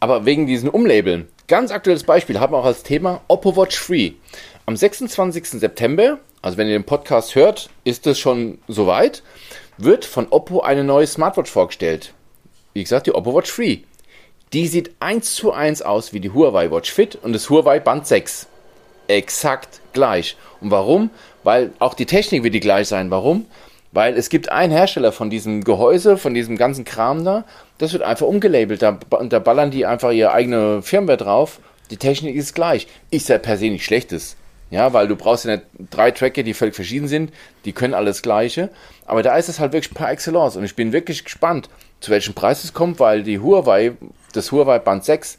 [0.00, 4.12] Aber wegen diesen Umlabeln, ganz aktuelles Beispiel, haben wir auch als Thema Oppo Watch Free.
[4.66, 5.46] Am 26.
[5.60, 9.22] September, also wenn ihr den Podcast hört, ist es schon soweit,
[9.78, 12.12] wird von Oppo eine neue Smartwatch vorgestellt.
[12.74, 13.78] Wie gesagt, die Oppo Watch Free.
[14.52, 18.06] Die sieht eins zu eins aus wie die Huawei Watch Fit und das Huawei Band
[18.06, 18.46] 6.
[19.08, 20.36] Exakt gleich.
[20.60, 21.10] Und warum?
[21.42, 23.10] Weil auch die Technik wird die gleich sein.
[23.10, 23.46] Warum?
[23.94, 27.44] Weil es gibt einen Hersteller von diesem Gehäuse, von diesem ganzen Kram da,
[27.78, 28.82] das wird einfach umgelabelt.
[28.82, 31.60] Da, da ballern die einfach ihre eigene Firmware drauf.
[31.90, 32.88] Die Technik ist gleich.
[33.12, 34.36] Ist ja per se nicht schlechtes.
[34.70, 35.58] Ja, weil du brauchst ja
[35.90, 37.32] drei Tracker, die völlig verschieden sind.
[37.64, 38.70] Die können alles Gleiche.
[39.06, 40.56] Aber da ist es halt wirklich par excellence.
[40.56, 41.68] Und ich bin wirklich gespannt,
[42.00, 43.92] zu welchem Preis es kommt, weil die Huawei,
[44.32, 45.38] das Huawei Band 6,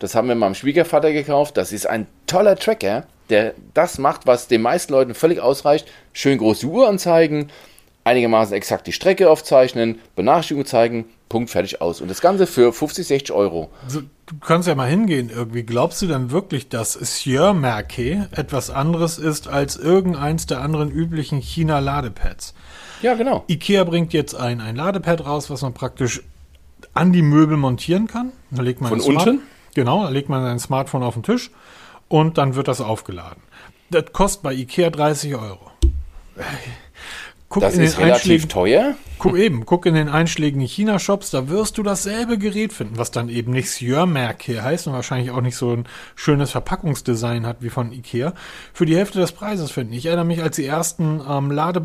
[0.00, 1.56] das haben wir meinem Schwiegervater gekauft.
[1.56, 5.88] Das ist ein toller Tracker, der das macht, was den meisten Leuten völlig ausreicht.
[6.12, 7.50] Schön große Uhr anzeigen,
[8.06, 12.00] einigermaßen exakt die Strecke aufzeichnen, Benachrichtigungen zeigen, Punkt, fertig aus.
[12.00, 13.68] Und das Ganze für 50, 60 Euro.
[13.84, 15.64] Also, du kannst ja mal hingehen irgendwie.
[15.64, 21.40] Glaubst du denn wirklich, dass Sieur Merke etwas anderes ist als irgendeins der anderen üblichen
[21.40, 22.54] China-Ladepads?
[23.02, 23.44] Ja, genau.
[23.48, 26.22] Ikea bringt jetzt ein, ein Ladepad raus, was man praktisch
[26.94, 28.30] an die Möbel montieren kann.
[28.52, 29.42] Da legt man Von unten?
[29.74, 31.50] Genau, da legt man sein Smartphone auf den Tisch
[32.08, 33.42] und dann wird das aufgeladen.
[33.90, 35.72] Das kostet bei Ikea 30 Euro.
[37.48, 38.96] Guck das ist relativ teuer.
[39.18, 43.28] Guck eben, guck in den einschlägigen China-Shops, da wirst du dasselbe Gerät finden, was dann
[43.28, 45.84] eben nicht Sjömerk heißt und wahrscheinlich auch nicht so ein
[46.16, 48.34] schönes Verpackungsdesign hat wie von Ikea,
[48.74, 49.94] für die Hälfte des Preises finden.
[49.94, 51.82] Ich erinnere mich, als die ersten ähm, Lade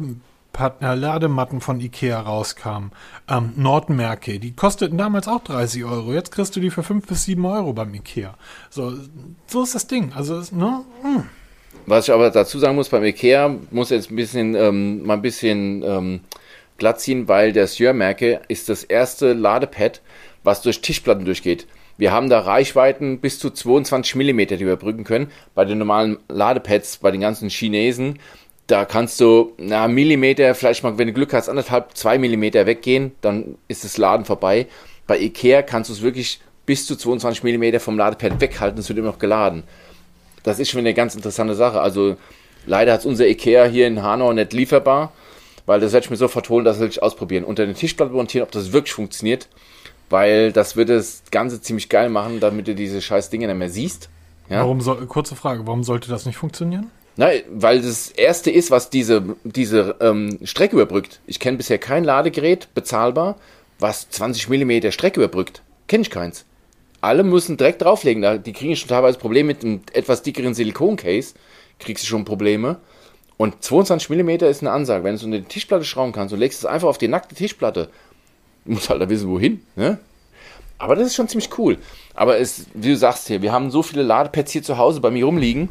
[0.60, 2.92] äh, Ladematten von Ikea rauskamen,
[3.30, 6.14] ähm, Nordmerke, die kosteten damals auch 30 Euro.
[6.14, 8.36] Jetzt kriegst du die für 5 bis 7 Euro beim Ikea.
[8.70, 8.94] So,
[9.48, 10.12] so ist das Ding.
[10.14, 10.84] Also, ne?
[11.02, 11.30] Hm.
[11.86, 15.22] Was ich aber dazu sagen muss, beim Ikea muss jetzt ein bisschen, ähm, mal ein
[15.22, 16.20] bisschen ähm,
[16.78, 20.02] glatt ziehen, weil der Sjömerke ist das erste Ladepad,
[20.44, 21.68] was durch Tischplatten durchgeht.
[21.98, 25.32] Wir haben da Reichweiten bis zu 22 mm, die wir überbrücken können.
[25.54, 28.18] Bei den normalen Ladepads, bei den ganzen Chinesen,
[28.68, 33.12] da kannst du na, Millimeter, vielleicht mal, wenn du Glück hast, anderthalb, zwei Millimeter weggehen,
[33.22, 34.68] dann ist das Laden vorbei.
[35.08, 38.98] Bei Ikea kannst du es wirklich bis zu 22 mm vom Ladepad weghalten, es wird
[38.98, 39.64] immer noch geladen.
[40.44, 41.80] Das ist schon eine ganz interessante Sache.
[41.82, 42.18] Also
[42.66, 45.12] leider hat unser Ikea hier in Hanau nicht lieferbar,
[45.66, 47.44] weil das werde ich mir so vertonen, das will ich ausprobieren.
[47.44, 49.48] Unter den Tischplatten montieren, ob das wirklich funktioniert,
[50.10, 53.70] weil das würde das Ganze ziemlich geil machen, damit du diese scheiß Dinge nicht mehr
[53.70, 54.10] siehst.
[54.50, 54.60] Ja?
[54.60, 56.90] Warum soll, kurze Frage, warum sollte das nicht funktionieren?
[57.18, 61.20] Nein, weil das erste ist, was diese, diese ähm, Strecke überbrückt.
[61.28, 63.36] Ich kenne bisher kein Ladegerät, bezahlbar,
[63.80, 65.62] was 20 mm Strecke überbrückt.
[65.88, 66.46] Kenne ich keins
[67.02, 68.44] alle müssen direkt drauflegen.
[68.44, 71.34] Die kriegen schon teilweise Probleme mit einem etwas dickeren Silikoncase.
[71.80, 72.78] Kriegst du schon Probleme.
[73.38, 75.04] Und 22 mm ist eine Ansage.
[75.04, 77.34] Wenn du es unter die Tischplatte schrauben kannst und legst es einfach auf die nackte
[77.34, 77.90] Tischplatte,
[78.66, 79.66] du musst halt da wissen, wohin.
[79.76, 79.98] Ne?
[80.78, 81.80] Aber das ist schon ziemlich cool.
[82.14, 85.10] Aber es, wie du sagst hier, wir haben so viele Ladepads hier zu Hause bei
[85.10, 85.70] mir rumliegen,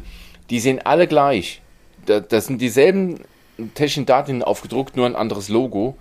[0.49, 1.61] die sehen alle gleich.
[2.05, 3.19] Das sind dieselben
[3.73, 5.95] technischen Daten aufgedruckt, nur ein anderes Logo.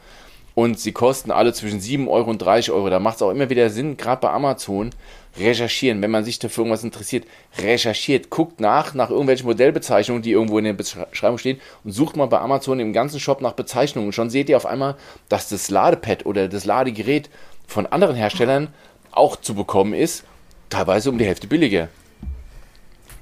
[0.60, 2.90] Und sie kosten alle zwischen 7 Euro und 30 Euro.
[2.90, 4.90] Da macht es auch immer wieder Sinn, gerade bei Amazon,
[5.38, 7.24] recherchieren, wenn man sich dafür irgendwas interessiert,
[7.56, 12.26] recherchiert, guckt nach, nach irgendwelchen Modellbezeichnungen, die irgendwo in der Beschreibung stehen und sucht mal
[12.26, 14.08] bei Amazon im ganzen Shop nach Bezeichnungen.
[14.08, 14.96] Und schon seht ihr auf einmal,
[15.30, 17.30] dass das Ladepad oder das Ladegerät
[17.66, 18.68] von anderen Herstellern
[19.12, 20.24] auch zu bekommen ist,
[20.68, 21.88] teilweise um die Hälfte billiger.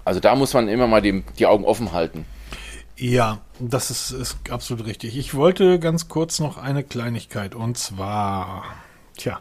[0.04, 2.26] Also da muss man immer mal die, die Augen offen halten.
[2.98, 5.16] Ja, das ist, ist absolut richtig.
[5.16, 8.64] Ich wollte ganz kurz noch eine Kleinigkeit und zwar,
[9.16, 9.38] tja,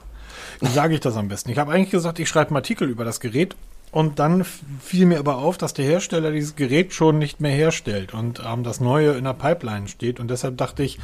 [0.59, 1.49] Wie sage ich das am besten?
[1.49, 3.55] Ich habe eigentlich gesagt, ich schreibe einen Artikel über das Gerät
[3.91, 8.13] und dann fiel mir aber auf, dass der Hersteller dieses Gerät schon nicht mehr herstellt
[8.13, 10.19] und ähm, das neue in der Pipeline steht.
[10.19, 10.99] Und deshalb dachte ich,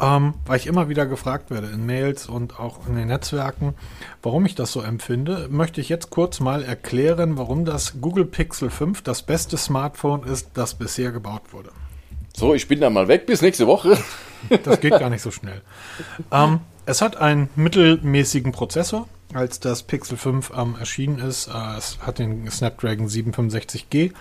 [0.00, 3.74] ähm, weil ich immer wieder gefragt werde in Mails und auch in den Netzwerken,
[4.22, 8.70] warum ich das so empfinde, möchte ich jetzt kurz mal erklären, warum das Google Pixel
[8.70, 11.70] 5 das beste Smartphone ist, das bisher gebaut wurde.
[12.34, 13.98] So, ich bin dann mal weg bis nächste Woche.
[14.62, 15.62] Das geht gar nicht so schnell.
[16.30, 21.48] Ähm, es hat einen mittelmäßigen Prozessor, als das Pixel 5 ähm, erschienen ist.
[21.48, 24.12] Äh, es hat den Snapdragon 765G.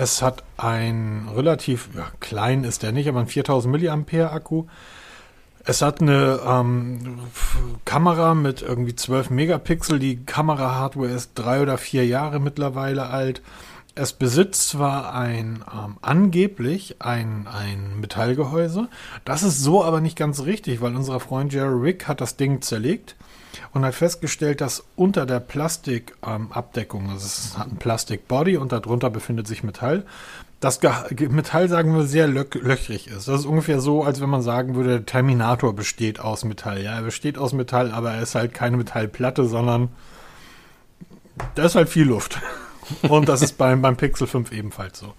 [0.00, 3.82] Es hat ein relativ, ja, klein ist der nicht, aber ein 4000
[4.12, 4.66] mAh Akku.
[5.64, 7.18] Es hat eine ähm,
[7.84, 9.98] Kamera mit irgendwie 12 Megapixel.
[9.98, 13.42] Die Kamera-Hardware ist drei oder vier Jahre mittlerweile alt.
[13.96, 18.88] Es besitzt zwar ein ähm, angeblich ein, ein Metallgehäuse.
[19.24, 22.62] Das ist so aber nicht ganz richtig, weil unser Freund Jerry Rick hat das Ding
[22.62, 23.16] zerlegt
[23.72, 29.10] und hat festgestellt, dass unter der Plastikabdeckung, ähm, also es hat ein Plastikbody und darunter
[29.10, 30.04] befindet sich Metall,
[30.60, 30.90] das Ge
[31.28, 33.28] Metall, sagen wir, sehr lö löchrig ist.
[33.28, 36.82] Das ist ungefähr so, als wenn man sagen würde, der Terminator besteht aus Metall.
[36.82, 39.90] Ja, er besteht aus Metall, aber er ist halt keine Metallplatte, sondern
[41.54, 42.40] da ist halt viel Luft.
[43.08, 45.14] Und das ist beim, beim Pixel 5 ebenfalls so.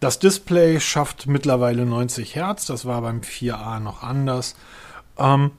[0.00, 2.66] Das Display schafft mittlerweile 90 Hertz.
[2.66, 4.56] Das war beim 4a noch anders.
[5.18, 5.52] Ähm,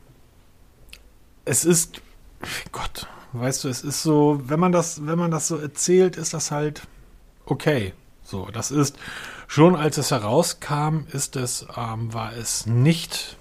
[1.46, 2.02] es ist,
[2.72, 6.34] Gott, weißt du, es ist so, wenn man das, wenn man das so erzählt, ist
[6.34, 6.82] das halt
[7.46, 7.94] okay.
[8.24, 8.98] So, das ist
[9.48, 13.36] schon, als es herauskam, ist es, ähm, war es nicht,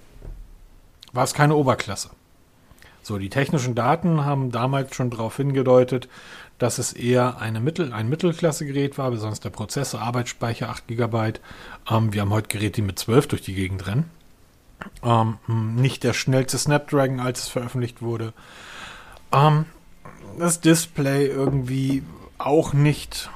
[1.13, 2.11] war es keine Oberklasse.
[3.03, 6.09] So, die technischen Daten haben damals schon darauf hingedeutet,
[6.59, 11.33] dass es eher eine Mittel, ein Mittelklasse-Gerät war, besonders der Prozessor, Arbeitsspeicher 8 GB.
[11.91, 14.11] Ähm, wir haben heute Geräte, die mit 12 durch die Gegend rennen.
[15.05, 15.39] Ähm,
[15.77, 18.33] nicht der schnellste Snapdragon, als es veröffentlicht wurde.
[19.33, 19.67] Ähm,
[20.39, 22.03] das Display irgendwie
[22.39, 23.31] auch nicht.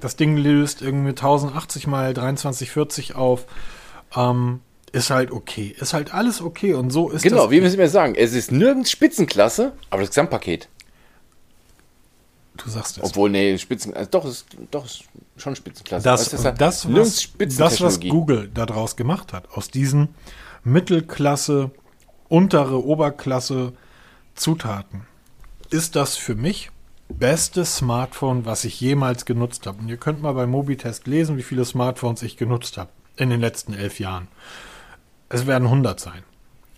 [0.00, 3.46] Das Ding löst irgendwie 1080 mal 2340 auf.
[4.16, 4.60] Ähm,
[4.92, 5.74] ist halt okay.
[5.78, 8.90] Ist halt alles okay und so ist Genau, wie müssen wir sagen, es ist nirgends
[8.90, 10.68] Spitzenklasse, aber das Gesamtpaket.
[12.58, 13.04] Du sagst es.
[13.04, 15.04] Obwohl, nee, Spitzen, also doch, ist, doch, ist
[15.36, 16.04] schon Spitzenklasse.
[16.04, 20.08] Das, das, das, was, das, was Google daraus gemacht hat, aus diesen
[20.64, 21.70] Mittelklasse,
[22.28, 23.72] untere Oberklasse
[24.34, 25.06] Zutaten,
[25.70, 26.70] ist das für mich
[27.08, 29.78] beste Smartphone, was ich jemals genutzt habe.
[29.78, 33.40] Und ihr könnt mal bei Mobitest lesen, wie viele Smartphones ich genutzt habe in den
[33.40, 34.28] letzten elf Jahren.
[35.28, 36.22] Es werden 100 sein.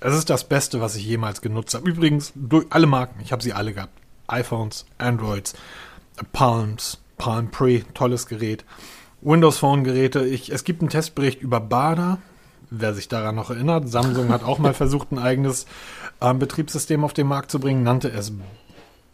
[0.01, 1.89] Es ist das Beste, was ich jemals genutzt habe.
[1.89, 3.21] Übrigens, durch alle Marken.
[3.23, 4.00] Ich habe sie alle gehabt
[4.33, 5.55] iPhones, Androids,
[6.33, 8.65] Palms, Palm Pre, tolles Gerät.
[9.23, 10.25] Windows Phone Geräte.
[10.25, 12.19] Ich, es gibt einen Testbericht über Bada.
[12.71, 15.67] Wer sich daran noch erinnert, Samsung hat auch mal versucht, ein eigenes
[16.21, 18.33] äh, Betriebssystem auf den Markt zu bringen, nannte es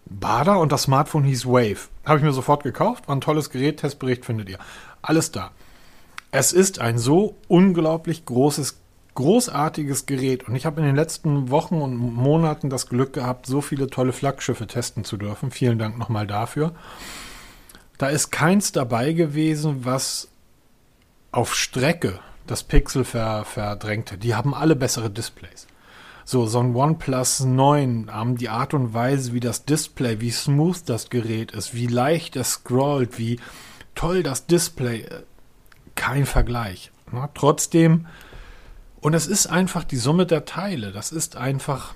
[0.05, 1.88] Bada und das Smartphone hieß Wave.
[2.05, 4.59] Habe ich mir sofort gekauft, war ein tolles Gerät, Testbericht findet ihr.
[5.02, 5.50] Alles da.
[6.31, 8.79] Es ist ein so unglaublich großes
[9.16, 10.46] großartiges Gerät.
[10.46, 14.12] Und ich habe in den letzten Wochen und Monaten das Glück gehabt, so viele tolle
[14.12, 15.50] Flaggschiffe testen zu dürfen.
[15.50, 16.72] Vielen Dank nochmal dafür.
[17.98, 20.29] Da ist keins dabei gewesen, was
[21.33, 24.18] auf Strecke das Pixel ver verdrängte.
[24.18, 25.66] Die haben alle bessere Displays.
[26.24, 30.76] So, so ein OnePlus 9, ähm, die Art und Weise, wie das Display, wie smooth
[30.87, 33.38] das Gerät ist, wie leicht es scrollt, wie
[33.94, 35.22] toll das Display, äh,
[35.94, 36.90] kein Vergleich.
[37.12, 38.07] Na, trotzdem
[39.00, 40.92] und es ist einfach die Summe der Teile.
[40.92, 41.94] Das ist einfach.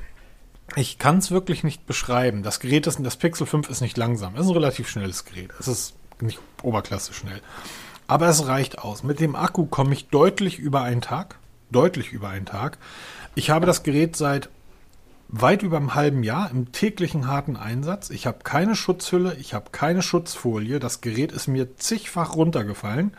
[0.77, 2.45] Ich kann es wirklich nicht beschreiben.
[2.45, 4.35] Das Gerät ist, das Pixel 5 ist nicht langsam.
[4.35, 5.51] Es ist ein relativ schnelles Gerät.
[5.59, 7.41] Es ist nicht Oberklasse schnell.
[8.07, 9.03] Aber es reicht aus.
[9.03, 11.39] Mit dem Akku komme ich deutlich über einen Tag.
[11.71, 12.79] Deutlich über einen Tag.
[13.35, 14.49] Ich habe das Gerät seit
[15.29, 18.11] weit über einem halben Jahr im täglichen harten Einsatz.
[18.11, 20.81] Ich habe keine Schutzhülle, ich habe keine Schutzfolie.
[20.81, 23.17] Das Gerät ist mir zigfach runtergefallen.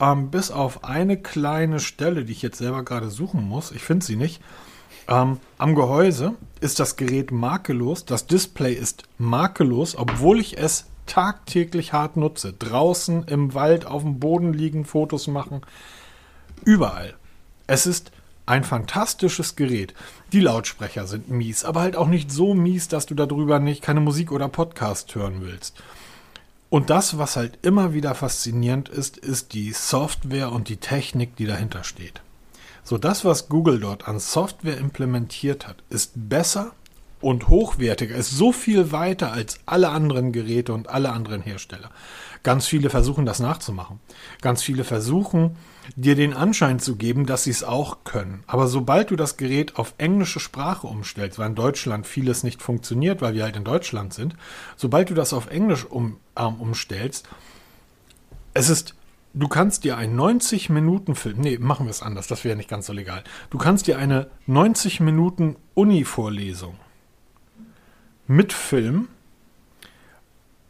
[0.00, 4.04] Ähm, bis auf eine kleine Stelle, die ich jetzt selber gerade suchen muss, ich finde
[4.04, 4.40] sie nicht.
[5.08, 11.92] Ähm, am Gehäuse ist das Gerät makellos, das Display ist makellos, obwohl ich es tagtäglich
[11.92, 12.52] hart nutze.
[12.52, 15.62] Draußen, im Wald, auf dem Boden liegen, Fotos machen,
[16.64, 17.14] überall.
[17.66, 18.12] Es ist
[18.46, 19.94] ein fantastisches Gerät.
[20.32, 24.00] Die Lautsprecher sind mies, aber halt auch nicht so mies, dass du darüber nicht keine
[24.00, 25.80] Musik oder Podcast hören willst.
[26.70, 31.46] Und das, was halt immer wieder faszinierend ist, ist die Software und die Technik, die
[31.46, 32.22] dahinter steht.
[32.84, 36.72] So, das, was Google dort an Software implementiert hat, ist besser
[37.20, 41.90] und hochwertiger, ist so viel weiter als alle anderen Geräte und alle anderen Hersteller.
[42.42, 44.00] Ganz viele versuchen das nachzumachen.
[44.40, 45.56] Ganz viele versuchen,
[45.96, 48.42] dir den Anschein zu geben, dass sie es auch können.
[48.46, 53.22] Aber sobald du das Gerät auf englische Sprache umstellst, weil in Deutschland vieles nicht funktioniert,
[53.22, 54.36] weil wir halt in Deutschland sind,
[54.76, 57.28] sobald du das auf Englisch um, äh, umstellst,
[58.54, 58.94] es ist
[59.32, 62.68] du kannst dir einen 90 Minuten Film, nee, machen wir es anders, das wäre nicht
[62.68, 63.22] ganz so legal.
[63.50, 66.74] Du kannst dir eine 90 Minuten Uni-Vorlesung
[68.26, 69.08] mit Film,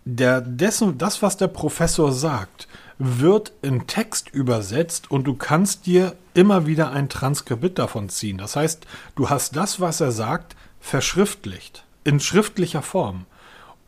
[0.04, 2.68] der dessen, das, was der Professor sagt,
[3.02, 8.36] wird in Text übersetzt und du kannst dir immer wieder ein Transkript davon ziehen.
[8.36, 8.86] Das heißt,
[9.16, 13.24] du hast das, was er sagt, verschriftlicht, in schriftlicher Form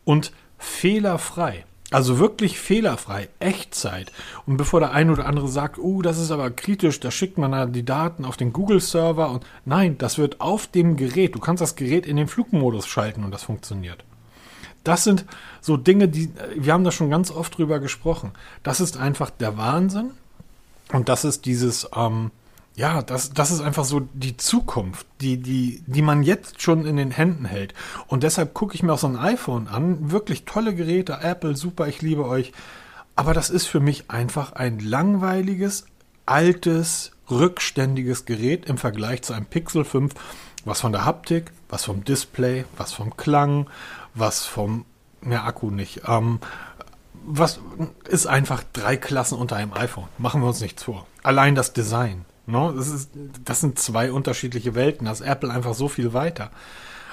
[0.03, 1.63] und fehlerfrei.
[1.91, 4.11] Also wirklich fehlerfrei, Echtzeit.
[4.47, 7.51] Und bevor der eine oder andere sagt, uh, das ist aber kritisch, da schickt man
[7.51, 11.35] da die Daten auf den Google-Server und nein, das wird auf dem Gerät.
[11.35, 14.03] Du kannst das Gerät in den Flugmodus schalten und das funktioniert.
[14.83, 15.25] Das sind
[15.61, 18.31] so Dinge, die, wir haben da schon ganz oft drüber gesprochen.
[18.63, 20.11] Das ist einfach der Wahnsinn.
[20.91, 22.31] Und das ist dieses, ähm,
[22.75, 26.97] ja, das, das ist einfach so die Zukunft, die, die, die man jetzt schon in
[26.97, 27.73] den Händen hält.
[28.07, 30.11] Und deshalb gucke ich mir auch so ein iPhone an.
[30.11, 32.51] Wirklich tolle Geräte, Apple, super, ich liebe euch.
[33.15, 35.85] Aber das ist für mich einfach ein langweiliges,
[36.25, 40.13] altes, rückständiges Gerät im Vergleich zu einem Pixel 5,
[40.65, 43.67] was von der Haptik, was vom Display, was vom Klang,
[44.15, 44.85] was vom,
[45.27, 46.01] ja, Akku nicht.
[46.07, 46.39] Ähm,
[47.25, 47.59] was
[48.07, 50.07] ist einfach drei Klassen unter einem iPhone.
[50.17, 51.07] Machen wir uns nichts vor.
[51.23, 52.25] Allein das Design.
[52.45, 53.11] No, das, ist,
[53.45, 55.05] das sind zwei unterschiedliche Welten.
[55.05, 56.51] Da ist Apple einfach so viel weiter.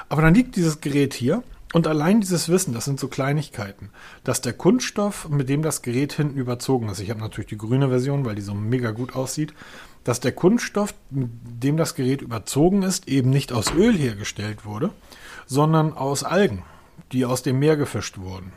[0.08, 3.90] Aber dann liegt dieses Gerät hier und allein dieses Wissen, das sind so Kleinigkeiten,
[4.24, 7.88] dass der Kunststoff, mit dem das Gerät hinten überzogen ist, ich habe natürlich die grüne
[7.90, 9.54] Version, weil die so mega gut aussieht,
[10.02, 11.30] dass der Kunststoff, mit
[11.62, 14.90] dem das Gerät überzogen ist, eben nicht aus Öl hergestellt wurde,
[15.46, 16.64] sondern aus Algen
[17.12, 18.52] die aus dem Meer gefischt wurden.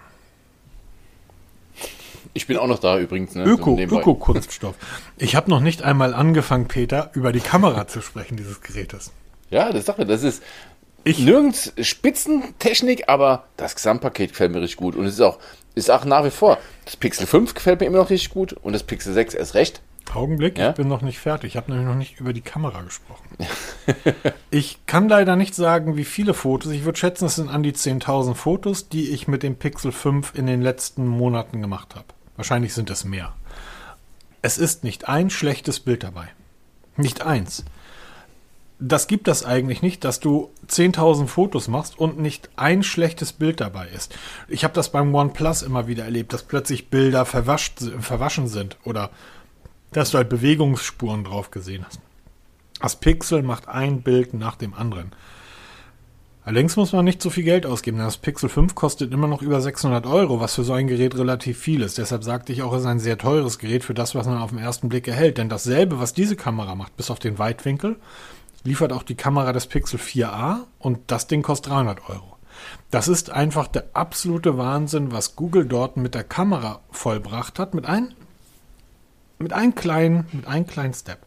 [2.33, 3.35] Ich bin auch noch da übrigens.
[3.35, 3.43] Ne?
[3.43, 4.75] Öko, Öko-Kunststoff.
[5.17, 9.11] Ich habe noch nicht einmal angefangen, Peter, über die Kamera zu sprechen dieses Gerätes.
[9.51, 10.41] Ja, das Sache, das ist
[11.03, 14.95] ich, nirgends Spitzentechnik, aber das Gesamtpaket gefällt mir richtig gut.
[14.95, 15.37] Und es ist auch,
[15.75, 16.57] ist auch nach wie vor.
[16.85, 19.81] Das Pixel 5 gefällt mir immer noch richtig gut und das Pixel 6 erst recht.
[20.15, 20.69] Augenblick, ja?
[20.69, 21.51] ich bin noch nicht fertig.
[21.51, 23.27] Ich habe nämlich noch nicht über die Kamera gesprochen.
[24.51, 26.71] ich kann leider nicht sagen, wie viele Fotos.
[26.71, 30.33] Ich würde schätzen, es sind an die 10.000 Fotos, die ich mit dem Pixel 5
[30.35, 32.05] in den letzten Monaten gemacht habe.
[32.35, 33.33] Wahrscheinlich sind es mehr.
[34.41, 36.27] Es ist nicht ein schlechtes Bild dabei.
[36.97, 37.63] Nicht eins.
[38.79, 43.61] Das gibt das eigentlich nicht, dass du 10.000 Fotos machst und nicht ein schlechtes Bild
[43.61, 44.13] dabei ist.
[44.49, 49.11] Ich habe das beim OnePlus immer wieder erlebt, dass plötzlich Bilder verwaschen sind oder
[49.97, 51.99] dass du halt Bewegungsspuren drauf gesehen hast.
[52.79, 55.11] Das Pixel macht ein Bild nach dem anderen.
[56.45, 59.41] Allerdings muss man nicht so viel Geld ausgeben, denn das Pixel 5 kostet immer noch
[59.41, 61.97] über 600 Euro, was für so ein Gerät relativ viel ist.
[61.97, 64.49] Deshalb sagte ich auch, es ist ein sehr teures Gerät für das, was man auf
[64.49, 65.37] den ersten Blick erhält.
[65.37, 67.95] Denn dasselbe, was diese Kamera macht, bis auf den Weitwinkel,
[68.65, 72.35] liefert auch die Kamera des Pixel 4a und das Ding kostet 300 Euro.
[72.91, 77.85] Das ist einfach der absolute Wahnsinn, was Google dort mit der Kamera vollbracht hat, mit
[77.85, 78.13] ein,
[79.39, 81.19] mit einem kleinen, mit einem kleinen Step.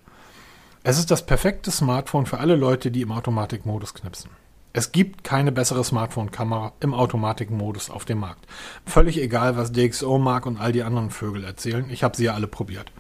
[0.82, 4.30] Es ist das perfekte Smartphone für alle Leute, die im Automatikmodus knipsen.
[4.72, 8.46] Es gibt keine bessere Smartphone-Kamera im Automatikmodus auf dem Markt.
[8.84, 11.88] Völlig egal, was DxO mag und all die anderen Vögel erzählen.
[11.88, 12.92] Ich habe sie ja alle probiert.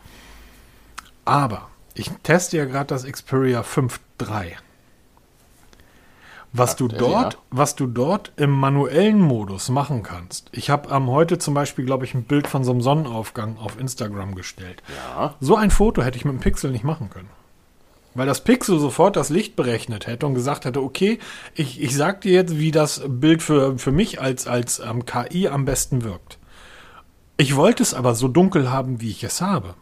[1.26, 4.52] Aber ich teste ja gerade das Xperia 5.3.
[6.58, 7.38] Was du dort, ja.
[7.50, 10.48] was du dort im manuellen Modus machen kannst.
[10.52, 13.78] Ich habe ähm, heute zum Beispiel, glaube ich, ein Bild von so einem Sonnenaufgang auf
[13.78, 14.82] Instagram gestellt.
[15.16, 15.34] Ja.
[15.40, 17.28] So ein Foto hätte ich mit dem Pixel nicht machen können.
[18.14, 21.18] Weil das Pixel sofort das Licht berechnet hätte und gesagt hätte, okay,
[21.54, 25.48] ich, ich sag dir jetzt, wie das Bild für, für mich als, als ähm, KI
[25.48, 26.38] am besten wirkt.
[27.36, 29.74] Ich wollte es aber so dunkel haben, wie ich es habe.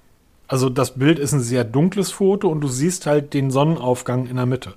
[0.48, 4.36] Also das Bild ist ein sehr dunkles Foto und du siehst halt den Sonnenaufgang in
[4.36, 4.74] der Mitte.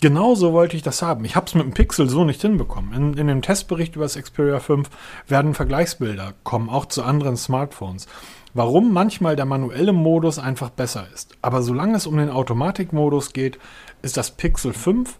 [0.00, 1.24] Genauso wollte ich das haben.
[1.24, 2.92] Ich habe es mit dem Pixel so nicht hinbekommen.
[2.92, 4.90] In, in dem Testbericht über das Xperia 5
[5.26, 8.06] werden Vergleichsbilder kommen, auch zu anderen Smartphones.
[8.52, 11.36] Warum manchmal der manuelle Modus einfach besser ist.
[11.40, 13.58] Aber solange es um den Automatikmodus geht,
[14.02, 15.18] ist das Pixel 5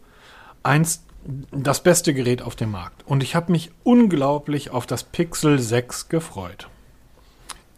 [0.63, 1.05] eins
[1.51, 3.03] das beste Gerät auf dem Markt.
[3.07, 6.69] Und ich habe mich unglaublich auf das Pixel 6 gefreut.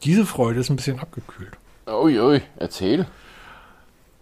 [0.05, 1.57] Diese Freude ist ein bisschen abgekühlt.
[1.87, 3.07] Uiui, erzähl.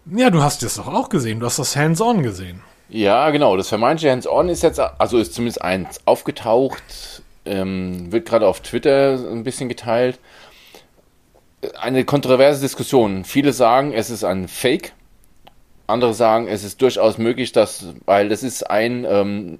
[0.05, 1.39] Ja, du hast es doch auch gesehen.
[1.39, 2.61] Du hast das Hands-on gesehen.
[2.89, 3.57] Ja, genau.
[3.57, 9.19] Das vermeintliche Hands-on ist jetzt, also ist zumindest eins aufgetaucht, ähm, wird gerade auf Twitter
[9.31, 10.19] ein bisschen geteilt.
[11.79, 13.25] Eine kontroverse Diskussion.
[13.25, 14.93] Viele sagen, es ist ein Fake.
[15.87, 19.59] Andere sagen, es ist durchaus möglich, dass, weil das ist ein, ähm,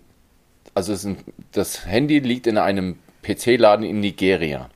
[0.73, 1.17] also ein,
[1.51, 4.69] das Handy liegt in einem PC-Laden in Nigeria.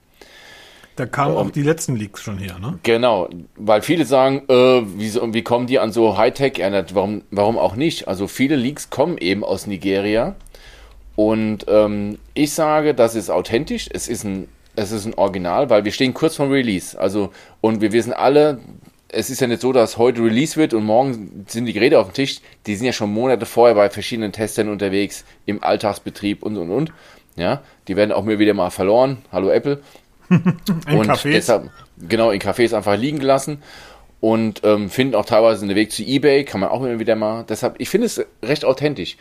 [0.96, 2.80] Da kamen auch die letzten Leaks schon her, ne?
[2.84, 6.58] Genau, weil viele sagen, äh, wie, wie kommen die an so Hightech?
[6.58, 8.08] Ja, warum, warum auch nicht?
[8.08, 10.36] Also viele Leaks kommen eben aus Nigeria.
[11.16, 15.86] Und ähm, ich sage, das ist authentisch, es ist ein, es ist ein Original, weil
[15.86, 17.00] wir stehen kurz vom Release.
[17.00, 17.32] Also,
[17.62, 18.60] und wir wissen alle,
[19.10, 22.08] es ist ja nicht so, dass heute Release wird und morgen sind die Geräte auf
[22.08, 22.40] dem Tisch.
[22.66, 26.94] Die sind ja schon Monate vorher bei verschiedenen Testern unterwegs, im Alltagsbetrieb und und und.
[27.36, 29.20] Ja, die werden auch mir wieder mal verloren.
[29.32, 29.82] Hallo Apple.
[30.88, 31.32] In und Cafés.
[31.32, 33.62] deshalb, genau, in Cafés einfach liegen gelassen
[34.22, 37.44] und ähm, finden auch teilweise einen Weg zu Ebay, kann man auch immer wieder mal.
[37.48, 39.18] Deshalb, ich finde es recht authentisch.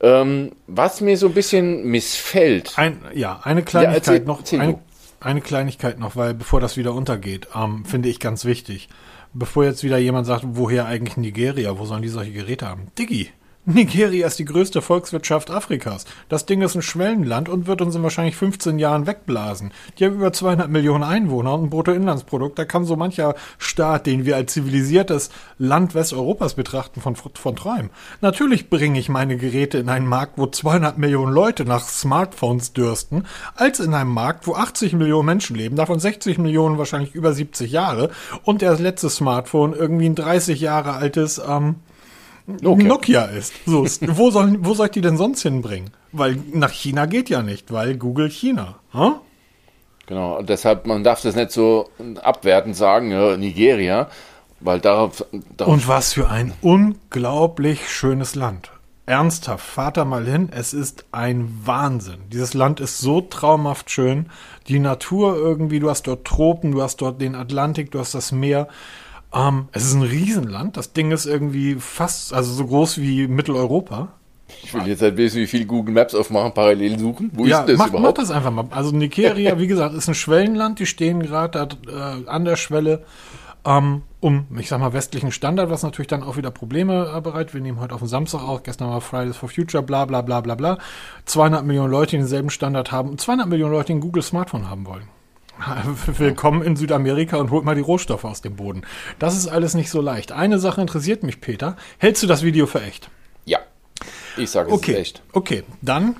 [0.00, 4.38] Ähm, was mir so ein bisschen missfällt, Ein, ja, eine Kleinigkeit erzähl- noch.
[4.40, 4.78] erzähl Eine,
[5.20, 8.88] eine Kleinigkeit noch, weil bevor das wieder untergeht, ähm, finde ich ganz wichtig.
[9.34, 12.88] Bevor jetzt wieder jemand sagt, woher eigentlich Nigeria, wo sollen die solche Geräte haben?
[12.98, 13.30] Diggi,
[13.70, 16.06] Nigeria ist die größte Volkswirtschaft Afrikas.
[16.30, 19.72] Das Ding ist ein Schwellenland und wird uns in wahrscheinlich 15 Jahren wegblasen.
[19.98, 22.58] Die haben über 200 Millionen Einwohner und ein Bruttoinlandsprodukt.
[22.58, 27.90] Da kann so mancher Staat, den wir als zivilisiertes Land Westeuropas betrachten, von, von träumen.
[28.22, 33.26] Natürlich bringe ich meine Geräte in einen Markt, wo 200 Millionen Leute nach Smartphones dürsten,
[33.54, 37.70] als in einem Markt, wo 80 Millionen Menschen leben, davon 60 Millionen wahrscheinlich über 70
[37.70, 38.08] Jahre
[38.44, 41.74] und das letzte Smartphone irgendwie ein 30 Jahre altes ähm,
[42.48, 42.88] Nokia.
[42.88, 43.24] Nokia.
[43.24, 43.52] ist.
[43.66, 45.90] So, wo, soll, wo soll ich die denn sonst hinbringen?
[46.12, 48.76] Weil nach China geht ja nicht, weil Google China.
[48.92, 49.16] Hm?
[50.06, 51.90] genau, und deshalb, man darf das nicht so
[52.22, 54.08] abwertend sagen, ja, Nigeria,
[54.60, 55.24] weil darauf,
[55.56, 58.72] darauf Und was für ein unglaublich schönes Land.
[59.06, 60.50] Ernsthaft, fahrt da mal hin.
[60.52, 62.28] Es ist ein Wahnsinn.
[62.30, 64.26] Dieses Land ist so traumhaft schön.
[64.66, 68.32] Die Natur irgendwie, du hast dort Tropen, du hast dort den Atlantik, du hast das
[68.32, 68.68] Meer.
[69.34, 70.76] Ähm, es ist ein Riesenland.
[70.76, 74.08] Das Ding ist irgendwie fast, also so groß wie Mitteleuropa.
[74.62, 77.30] ich will jetzt halt wissen, wie viel Google Maps aufmachen, parallel suchen.
[77.34, 78.18] Wo ja, ist das mach, mach überhaupt?
[78.18, 78.66] das einfach mal.
[78.70, 80.78] Also Nigeria, wie gesagt, ist ein Schwellenland.
[80.78, 83.04] Die stehen gerade äh, an der Schwelle
[83.64, 87.54] ähm, um, ich sag mal, westlichen Standard, was natürlich dann auch wieder Probleme äh, bereitet.
[87.54, 90.40] Wir nehmen heute auf den Samstag auch, gestern war Fridays for Future, bla bla bla
[90.40, 90.78] bla bla.
[91.26, 94.86] 200 Millionen Leute, die denselben Standard haben, 200 Millionen Leute, die ein Google Smartphone haben
[94.86, 95.08] wollen.
[96.18, 98.82] Willkommen in Südamerika und holt mal die Rohstoffe aus dem Boden.
[99.18, 100.32] Das ist alles nicht so leicht.
[100.32, 101.76] Eine Sache interessiert mich, Peter.
[101.98, 103.10] Hältst du das Video für echt?
[103.44, 103.58] Ja,
[104.36, 105.22] ich sage es Okay, ist echt.
[105.32, 105.64] okay.
[105.82, 106.16] Dann,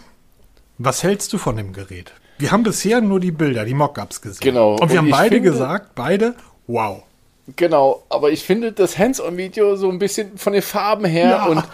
[0.79, 2.13] was hältst du von dem Gerät?
[2.39, 4.41] Wir haben bisher nur die Bilder, die Mockups gesehen.
[4.43, 4.73] Genau.
[4.75, 6.35] Und Und wir haben ich beide finde- gesagt, beide,
[6.67, 7.03] wow.
[7.57, 11.47] Genau, aber ich finde das Hands-on-Video so ein bisschen von den Farben her Ja.
[11.47, 11.65] und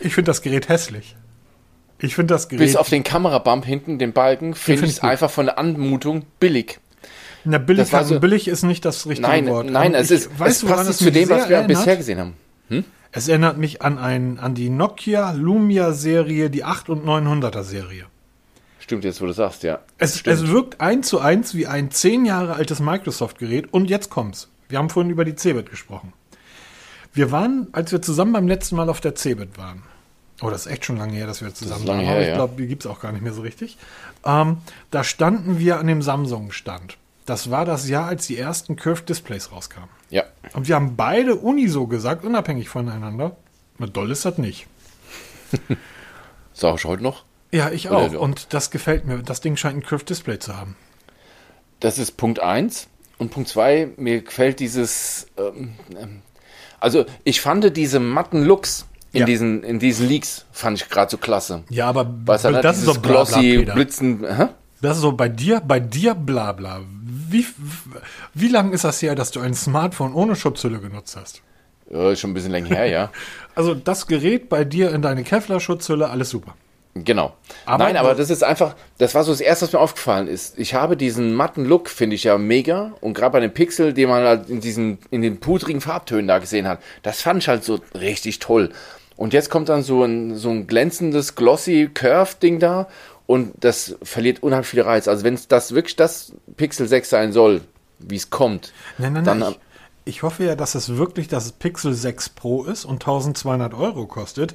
[0.00, 1.16] Ich finde das Gerät hässlich.
[1.98, 2.66] Ich finde das Gerät.
[2.66, 5.58] bis auf den Kamerabump hinten, den Balken, finde find ich ich es einfach von der
[5.58, 6.78] Anmutung billig.
[7.44, 9.70] Na, billig, war also so- billig ist nicht das richtige Nein, Wort.
[9.70, 11.78] nein, Und es ich- ist, weißt es passt es nicht zu dem, was wir erinnert?
[11.78, 12.34] bisher gesehen haben.
[13.12, 18.06] Es erinnert mich an, ein, an die Nokia Lumia Serie, die 8 und 900er Serie.
[18.80, 19.78] Stimmt jetzt, wo du sagst, ja.
[19.98, 20.36] Es, Stimmt.
[20.36, 23.72] es wirkt eins zu eins wie ein zehn Jahre altes Microsoft-Gerät.
[23.72, 24.48] Und jetzt kommt's.
[24.68, 26.12] Wir haben vorhin über die Cebit gesprochen.
[27.12, 29.82] Wir waren, als wir zusammen beim letzten Mal auf der Cebit waren.
[30.44, 32.00] Oh, das ist echt schon lange her, dass wir zusammen waren.
[32.00, 33.78] her, aber ich glaube, die gibt's auch gar nicht mehr so richtig.
[34.24, 34.58] Ähm,
[34.90, 36.98] da standen wir an dem Samsung-Stand.
[37.24, 39.88] Das war das Jahr, als die ersten Curved Displays rauskamen.
[40.10, 43.36] Ja, Und wir haben beide uniso gesagt, unabhängig voneinander,
[43.78, 44.66] na doll ist das nicht.
[46.52, 47.24] sag ich heute noch.
[47.50, 48.12] Ja, ich Oder auch.
[48.12, 48.20] so.
[48.20, 49.22] Und das gefällt mir.
[49.22, 50.76] Das Ding scheint ein Curved Display zu haben.
[51.80, 52.88] Das ist Punkt 1.
[53.16, 55.28] Und Punkt 2, mir gefällt dieses.
[55.38, 56.22] Ähm, ähm,
[56.80, 59.26] also, ich fand diese matten Looks in, Ja.
[59.26, 61.62] diesen, in diesen Leaks, fand ich gerade so klasse.
[61.70, 63.74] Ja, aber Was hat das ist doch bla, bla, glossy, Peter.
[63.74, 64.24] blitzen.
[64.28, 64.48] Hä?
[64.82, 66.80] Das ist so bei dir, bei dir bla bla.
[67.30, 67.46] Wie,
[68.34, 71.40] wie lang ist das her, dass du ein Smartphone ohne Schutzhülle genutzt hast?
[71.90, 73.10] Ja, schon ein bisschen länger her, ja.
[73.54, 76.54] Also das Gerät bei dir in deine Kevlar-Schutzhülle, alles super.
[76.96, 77.34] Genau.
[77.66, 80.58] Aber- Nein, aber das ist einfach, das war so das Erste, was mir aufgefallen ist.
[80.58, 82.92] Ich habe diesen matten Look, finde ich ja mega.
[83.00, 86.38] Und gerade bei dem Pixel, den man halt in diesen, in den pudrigen Farbtönen da
[86.38, 88.70] gesehen hat, das fand ich halt so richtig toll.
[89.16, 92.88] Und jetzt kommt dann so ein, so ein glänzendes, glossy Curve-Ding da
[93.26, 95.08] und das verliert unheimlich viel Reiz.
[95.08, 97.62] Also wenn es das wirklich das Pixel 6 sein soll,
[97.98, 99.54] wie es kommt, Nein, nein, dann, nein.
[100.04, 104.06] Ich, ich hoffe ja, dass es wirklich das Pixel 6 Pro ist und 1200 Euro
[104.06, 104.54] kostet.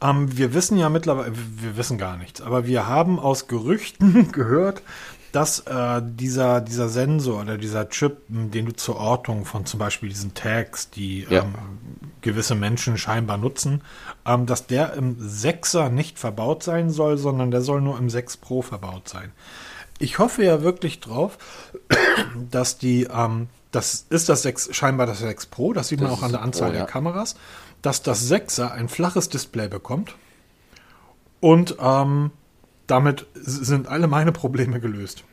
[0.00, 4.82] Ähm, wir wissen ja mittlerweile, wir wissen gar nichts, aber wir haben aus Gerüchten gehört,
[5.38, 9.78] dass äh, dieser, dieser Sensor oder dieser Chip, m, den du zur Ortung von zum
[9.78, 11.42] Beispiel diesen Tags, die Ja.
[11.42, 11.54] ähm,
[12.22, 13.82] gewisse Menschen scheinbar nutzen,
[14.26, 18.38] ähm, dass der im 6er nicht verbaut sein soll, sondern der soll nur im 6
[18.38, 19.30] Pro verbaut sein.
[20.00, 21.38] Ich hoffe ja wirklich drauf,
[22.50, 26.18] dass die, ähm, das ist das 6, scheinbar das 6 Pro, das sieht man Das
[26.18, 26.86] auch an der Anzahl Pro, der ja.
[26.86, 27.36] Kameras,
[27.80, 30.16] dass das 6er ein flaches Display bekommt
[31.38, 32.32] und ähm,
[32.88, 35.24] damit sind alle meine Probleme gelöst.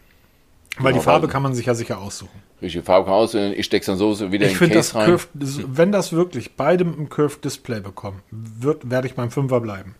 [0.78, 2.44] Weil die Farbe kann man sich ja sicher aussuchen.
[2.62, 5.00] Richtige Farbe kann auswählen, ich steck's dann so wieder Ich in den finde das Case
[5.00, 5.06] rein.
[5.08, 9.96] Curved, wenn das wirklich beide einem Curved Display bekommen, wird, werde ich beim Fünfer bleiben.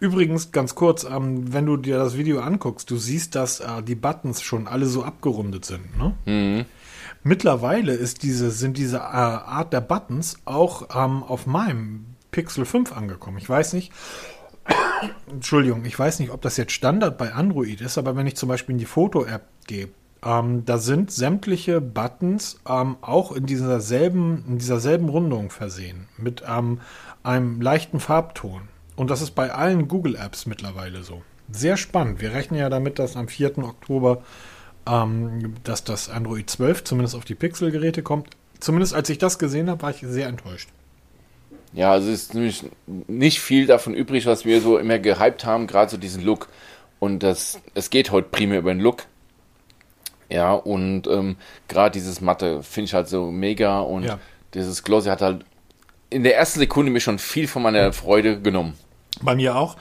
[0.00, 3.94] Übrigens, ganz kurz, ähm, wenn du dir das Video anguckst, du siehst, dass äh, die
[3.94, 5.96] Buttons schon alle so abgerundet sind.
[5.96, 6.14] Ne?
[6.24, 6.64] Mhm.
[7.22, 12.92] Mittlerweile ist diese, sind diese äh, Art der Buttons auch ähm, auf meinem Pixel 5
[12.92, 13.38] angekommen.
[13.38, 13.92] Ich weiß nicht,
[15.30, 18.48] Entschuldigung, ich weiß nicht, ob das jetzt Standard bei Android ist, aber wenn ich zum
[18.48, 19.88] Beispiel in die Foto-App gehe,
[20.24, 26.08] ähm, da sind sämtliche Buttons ähm, auch in dieser selben, in dieser selben Rundung versehen,
[26.16, 26.80] mit ähm,
[27.22, 28.62] einem leichten Farbton.
[28.96, 31.22] Und das ist bei allen Google-Apps mittlerweile so.
[31.50, 32.20] Sehr spannend.
[32.20, 33.58] Wir rechnen ja damit, dass am 4.
[33.58, 34.22] Oktober
[34.86, 38.36] ähm, dass das Android 12 zumindest auf die Pixel-Geräte kommt.
[38.60, 40.70] Zumindest als ich das gesehen habe, war ich sehr enttäuscht.
[41.72, 42.64] Ja, also es ist nämlich
[43.06, 46.48] nicht viel davon übrig, was wir so immer gehypt haben, gerade so diesen Look.
[46.98, 49.04] Und das, es geht heute primär über den Look.
[50.28, 51.36] Ja, und ähm,
[51.68, 54.18] gerade dieses Matte finde ich halt so mega und Ja.
[54.54, 55.44] dieses Glossy hat halt
[56.10, 58.74] in der ersten Sekunde mir schon viel von meiner Freude genommen.
[59.22, 59.76] Bei mir auch.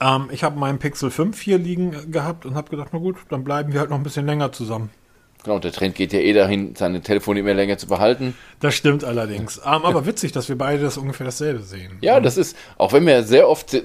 [0.00, 3.44] Ähm, ich habe meinen Pixel 5 hier liegen gehabt und habe gedacht, na gut, dann
[3.44, 4.90] bleiben wir halt noch ein bisschen länger zusammen.
[5.44, 8.34] Genau, der Trend geht ja eh dahin, seine Telefone immer länger zu behalten.
[8.60, 9.58] Das stimmt allerdings.
[9.58, 11.98] Ähm, aber witzig, dass wir beide das ungefähr dasselbe sehen.
[12.00, 13.76] Ja, das ist, auch wenn wir sehr oft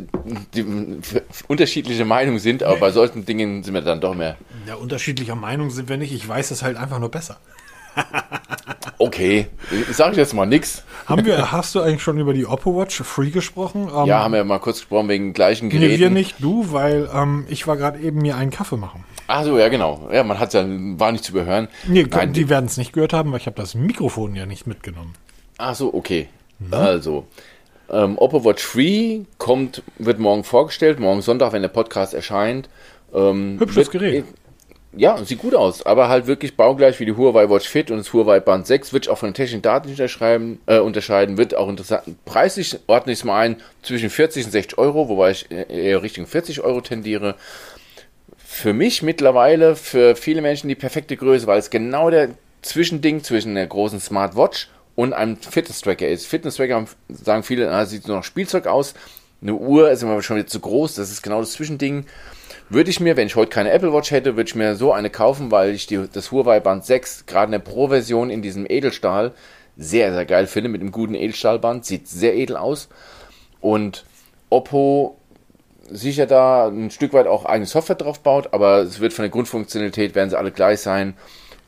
[1.50, 4.38] unterschiedliche Meinungen sind, aber bei solchen Dingen sind wir dann doch mehr,
[4.68, 6.14] Ja, unterschiedlicher Meinung sind wir nicht.
[6.14, 7.38] Ich weiß es halt einfach nur besser.
[8.98, 9.48] okay,
[9.90, 10.84] ich sage jetzt mal nix.
[11.08, 13.90] Haben wir, hast du eigentlich schon über die Oppo Watch Free gesprochen?
[13.94, 15.92] Ähm, Ja, haben wir mal kurz gesprochen wegen gleichen Geräten.
[15.92, 19.04] Nee, wir nicht, du, weil ähm, ich war gerade eben mir einen Kaffee machen.
[19.32, 20.10] Ach so, ja, genau.
[20.12, 21.68] Ja, man hat ja, war nicht zu überhören.
[21.88, 24.66] Nee, Nein, die werden es nicht gehört haben, weil ich habe das Mikrofon ja nicht
[24.66, 25.14] mitgenommen.
[25.60, 26.30] Ach so, okay.
[26.72, 27.26] Also,
[27.92, 32.70] ähm, Oppo Watch 3 kommt, wird morgen vorgestellt, morgen Sonntag, wenn der Podcast erscheint.
[33.14, 34.26] Ähm, Hübsches wird- Gerät.
[34.94, 38.12] Ja, sieht gut aus, aber halt wirklich baugleich wie die Huawei Watch Fit und das
[38.12, 41.70] Huawei Band 6 wird auch von den technischen Daten nicht unterschreiben, äh, unterscheiden, wird auch
[41.70, 42.02] interessant.
[42.26, 46.26] Preislich ordne ich es mal ein zwischen 40 und 60 Euro, wobei ich eher Richtung
[46.26, 47.36] 40 Euro tendiere.
[48.52, 52.30] Für mich mittlerweile, für viele Menschen die perfekte Größe, weil es genau der
[52.64, 56.26] Zwischending zwischen der großen Smartwatch und einem Fitness-Tracker ist.
[56.26, 58.96] Fitness-Tracker sagen viele, ah, sieht nur noch Spielzeug aus.
[59.42, 62.06] Eine Uhr ist immer schon wieder zu groß, das ist genau das Zwischending.
[62.70, 65.12] Würde ich mir, wenn ich heute keine Apple Watch hätte, würde ich mir so eine
[65.12, 69.32] kaufen, weil ich die, das Huawei Band 6, gerade in der Pro-Version in diesem Edelstahl,
[69.78, 71.86] sehr, sehr geil finde, mit einem guten Edelstahlband.
[71.86, 72.90] Sieht sehr edel aus.
[73.62, 74.06] Und
[74.50, 75.20] Oppo
[75.92, 79.30] sicher da ein Stück weit auch eigene Software drauf baut, aber es wird von der
[79.30, 81.16] Grundfunktionalität, werden sie alle gleich sein.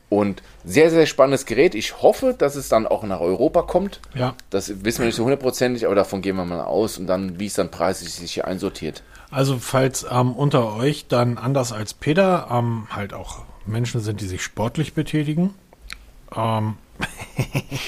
[0.08, 1.74] Und sehr, sehr spannendes Gerät.
[1.74, 4.00] Ich hoffe, dass es dann auch nach Europa kommt.
[4.14, 4.34] Ja.
[4.50, 7.46] Das wissen wir nicht so hundertprozentig, aber davon gehen wir mal aus und dann, wie
[7.46, 9.02] es dann preislich sich hier einsortiert.
[9.30, 14.26] Also falls ähm, unter euch dann anders als Peter ähm, halt auch Menschen sind, die
[14.26, 15.54] sich sportlich betätigen.
[16.36, 16.74] Ähm,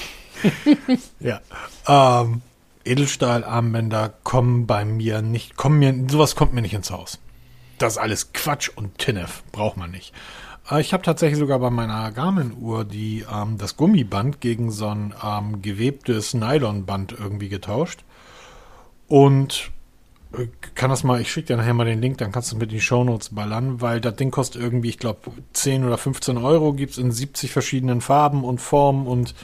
[1.21, 1.41] ja.
[1.87, 2.41] Ähm,
[2.85, 7.19] Edelstahlarmbänder kommen bei mir nicht, kommen mir, sowas kommt mir nicht ins Haus.
[7.79, 10.13] Das ist alles Quatsch und Tinnef, braucht man nicht.
[10.71, 15.15] Äh, Ich habe tatsächlich sogar bei meiner Garmin-Uhr die ähm, das Gummiband gegen so ein
[15.23, 18.05] ähm, gewebtes Nylonband irgendwie getauscht.
[19.09, 19.71] Und
[20.37, 22.71] äh, kann das mal, ich schicke dir nachher mal den Link, dann kannst du mit
[22.71, 26.73] in die Shownotes ballern, weil das Ding kostet irgendwie, ich glaube, 10 oder 15 Euro,
[26.73, 29.35] gibt es in 70 verschiedenen Farben und Formen und,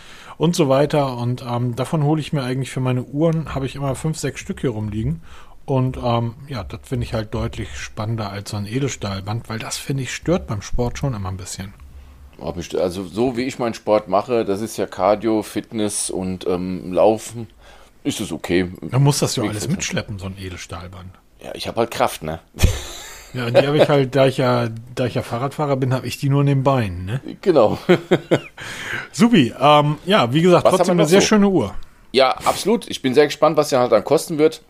[0.41, 1.19] und so weiter.
[1.19, 4.41] Und ähm, davon hole ich mir eigentlich für meine Uhren, habe ich immer 5, 6
[4.41, 5.21] Stück hier rumliegen.
[5.67, 9.77] Und ähm, ja, das finde ich halt deutlich spannender als so ein Edelstahlband, weil das,
[9.77, 11.75] finde ich, stört beim Sport schon immer ein bisschen.
[12.59, 16.91] Ich- Also so wie ich meinen Sport mache, das ist ja Cardio, Fitness und ähm,
[16.93, 17.47] Laufen,
[18.03, 18.73] ist es okay.
[18.81, 21.11] Man muss das ja alles mitschleppen, so ein Edelstahlband.
[21.45, 22.41] Ja, ich habe halt Kraft, ne?
[23.33, 26.19] Ja, die habe ich halt, da ich ja, da ich ja Fahrradfahrer bin, habe ich
[26.19, 27.21] die nur in den Beinen, ne?
[27.43, 27.79] Genau.
[29.13, 31.27] Supi, ähm, ja, wie gesagt, Was trotzdem eine sehr so?
[31.29, 31.75] schöne Uhr.
[32.13, 32.89] Ja, absolut.
[32.89, 34.63] Ich bin sehr gespannt, was der halt dann kosten wird.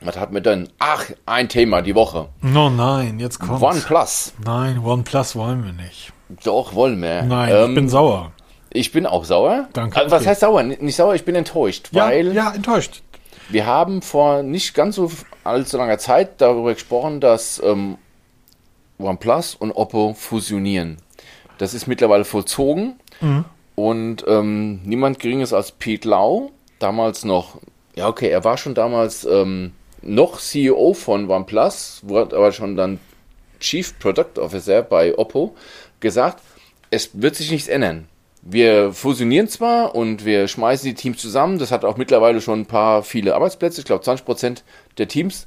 [0.00, 0.68] Was hat mir denn?
[0.78, 2.28] Ach, ein Thema die Woche.
[2.42, 3.62] No, nein, jetzt kommt's.
[3.62, 4.32] OnePlus.
[4.44, 6.12] Nein, OnePlus wollen wir nicht.
[6.44, 7.22] Doch, wollen wir.
[7.22, 8.32] Nein, Ähm, ich bin sauer.
[8.70, 9.68] ich bin auch sauer.
[9.72, 10.30] Danke, Also, was okay.
[10.30, 10.62] heißt sauer?
[10.62, 13.02] Nicht sauer, ich bin enttäuscht, Ja, weil ja, enttäuscht.
[13.48, 15.10] wir haben vor nicht ganz so
[15.44, 17.98] allzu langer Zeit darüber gesprochen, dass ähm,
[18.98, 20.98] OnePlus und Oppo fusionieren.
[21.58, 22.98] Das ist mittlerweile vollzogen
[23.74, 27.58] und ähm, niemand geringes als Pete Lau, damals noch,
[27.94, 29.72] ja okay, er war schon damals ähm,
[30.02, 32.98] noch CEO von OnePlus, wurde aber schon dann
[33.60, 35.54] Chief Product Officer bei Oppo,
[36.00, 36.40] gesagt,
[36.90, 38.08] es wird sich nichts ändern.
[38.46, 42.66] Wir fusionieren zwar und wir schmeißen die Teams zusammen, das hat auch mittlerweile schon ein
[42.66, 44.62] paar viele Arbeitsplätze, ich glaube 20%
[44.98, 45.46] der Teams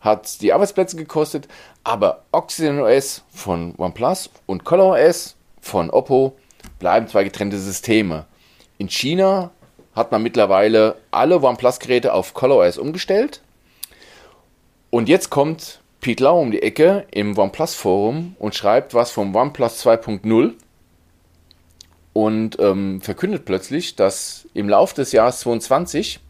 [0.00, 1.46] hat die Arbeitsplätze gekostet,
[1.84, 6.36] aber Oxygen OS von OnePlus und Color OS von Oppo
[6.80, 8.26] bleiben zwei getrennte Systeme.
[8.76, 9.52] In China
[9.94, 13.40] hat man mittlerweile alle OnePlus-Geräte auf Color OS umgestellt.
[14.90, 19.86] Und jetzt kommt Pete Lau um die Ecke im OnePlus-Forum und schreibt was vom OnePlus
[19.86, 20.54] 2.0
[22.12, 26.20] und ähm, verkündet plötzlich, dass im Laufe des Jahres 2022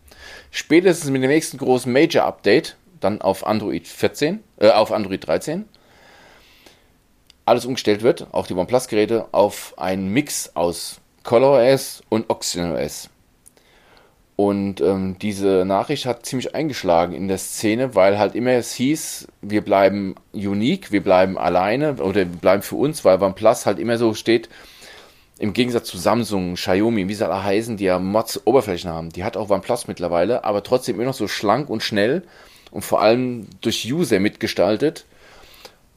[0.51, 5.65] spätestens mit dem nächsten großen Major-Update dann auf Android 14, äh, auf Android 13
[7.45, 13.11] alles umgestellt wird, auch die OnePlus-Geräte, auf einen Mix aus ColorOS und OxygenOS.
[14.37, 19.29] Und ähm, diese Nachricht hat ziemlich eingeschlagen in der Szene, weil halt immer es hieß,
[19.43, 23.99] wir bleiben unique, wir bleiben alleine oder wir bleiben für uns, weil OnePlus halt immer
[23.99, 24.49] so steht,
[25.43, 29.25] im Gegensatz zu Samsung, Xiaomi, wie sie alle heißen, die ja Mods Oberflächen haben, die
[29.25, 32.23] hat auch OnePlus mittlerweile, aber trotzdem immer noch so schlank und schnell
[32.71, 35.05] und vor allem durch User mitgestaltet.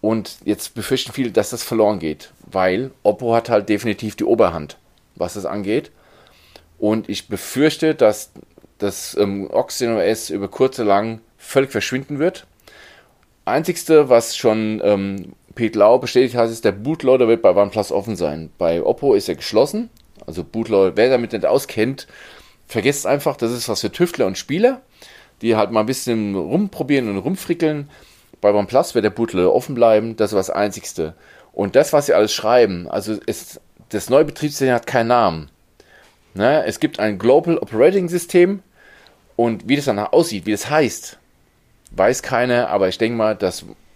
[0.02, 4.80] Und jetzt befürchten viele, dass das verloren geht, weil Oppo hat halt definitiv die Oberhand,
[5.14, 5.92] was das angeht.
[6.80, 8.32] Und ich befürchte, dass
[8.80, 12.48] das ähm, Oxygen OS über kurz oder lang völlig verschwinden wird.
[13.46, 18.16] Einzigste, was schon ähm, Pete Lau bestätigt hat, ist, der Bootloader wird bei OnePlus offen
[18.16, 18.52] sein.
[18.58, 19.90] Bei Oppo ist er geschlossen.
[20.28, 22.08] Also Bootloader, wer damit nicht auskennt,
[22.68, 24.82] vergesst einfach, das ist was für Tüftler und Spieler
[25.42, 27.90] die halt mal ein bisschen rumprobieren und rumfrickeln.
[28.42, 31.16] Bei OnePlus wird der Bootloader offen bleiben, das ist das Einzigste.
[31.54, 35.50] Und das, was sie alles schreiben, also ist, das neue Betriebssystem hat keinen Namen.
[36.34, 36.66] Ne?
[36.66, 38.62] Es gibt ein Global Operating System
[39.36, 41.18] und wie das danach aussieht, wie das heißt,
[41.92, 43.36] weiß keiner, aber ich denke mal,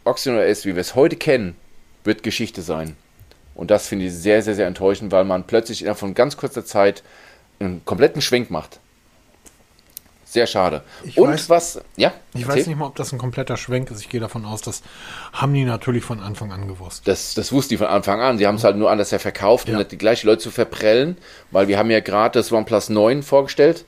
[0.10, 1.56] das OxygenOS, wie wir es heute kennen,
[2.04, 2.96] wird Geschichte sein.
[3.56, 6.66] Und das finde ich sehr, sehr, sehr enttäuschend, weil man plötzlich innerhalb von ganz kurzer
[6.66, 7.04] Zeit
[7.60, 8.80] einen kompletten Schwenk macht.
[10.24, 10.84] Sehr schade.
[11.04, 12.14] Ich und weiß, was, ja?
[12.34, 12.60] Ich erzähl.
[12.60, 14.00] weiß nicht mal, ob das ein kompletter Schwenk ist.
[14.00, 14.84] Ich gehe davon aus, das
[15.34, 17.08] haben die natürlich von Anfang an gewusst.
[17.08, 18.38] Das, das wussten die von Anfang an.
[18.38, 21.18] Sie haben es halt nur anders ja verkauft, um nicht die gleichen Leute zu verprellen,
[21.50, 23.86] weil wir haben ja gerade das OnePlus 9 vorgestellt.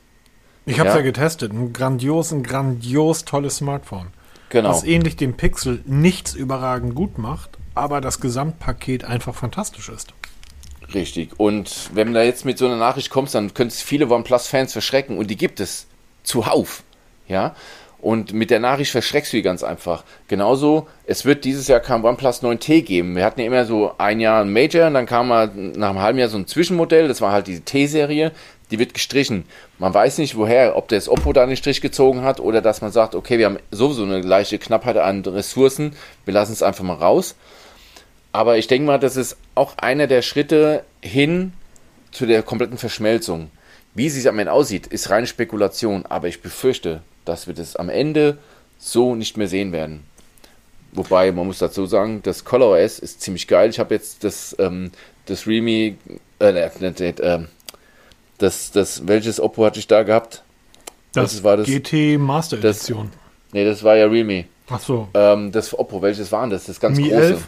[0.65, 0.99] Ich habe es ja.
[0.99, 1.53] ja getestet.
[1.53, 4.07] Ein grandios, ein grandios tolles Smartphone.
[4.51, 4.69] Genau.
[4.69, 10.13] Was ähnlich dem Pixel nichts überragend gut macht, aber das Gesamtpaket einfach fantastisch ist.
[10.93, 11.39] Richtig.
[11.39, 14.73] Und wenn du da jetzt mit so einer Nachricht kommst, dann könnte es viele OnePlus-Fans
[14.73, 15.17] verschrecken.
[15.17, 15.87] Und die gibt es
[16.23, 16.83] zuhauf.
[17.29, 17.55] Ja,
[18.01, 20.03] und mit der Nachricht verschreckst du die ganz einfach.
[20.27, 23.15] Genauso, es wird dieses Jahr kein OnePlus 9T geben.
[23.15, 25.99] Wir hatten ja immer so ein Jahr ein Major und dann kam mal nach einem
[25.99, 27.07] halben Jahr so ein Zwischenmodell.
[27.07, 28.31] Das war halt diese T-Serie.
[28.71, 29.45] Die wird gestrichen.
[29.79, 32.91] Man weiß nicht woher, ob das Oppo da den Strich gezogen hat oder dass man
[32.91, 35.93] sagt, okay, wir haben sowieso eine leichte Knappheit an Ressourcen.
[36.25, 37.35] Wir lassen es einfach mal raus.
[38.31, 41.53] Aber ich denke mal, das ist auch einer der Schritte hin
[42.11, 43.51] zu der kompletten Verschmelzung.
[43.93, 47.75] Wie sie es am Ende aussieht, ist reine Spekulation, aber ich befürchte, dass wir das
[47.75, 48.37] am Ende
[48.77, 50.05] so nicht mehr sehen werden.
[50.93, 53.69] Wobei, man muss dazu sagen, das ColorOS ist ziemlich geil.
[53.69, 54.91] Ich habe jetzt das, ähm,
[55.25, 55.97] das Remi,
[56.39, 57.39] äh, äh,
[58.41, 60.43] das, das, welches Oppo hatte ich da gehabt?
[61.13, 63.09] Das, das war das GT Master Edition.
[63.11, 64.45] Das, nee, das war ja Realme.
[64.69, 65.09] Ach so.
[65.13, 66.65] Ähm, das Oppo, welches waren das?
[66.65, 67.33] Das ganz Mi große.
[67.33, 67.47] 11?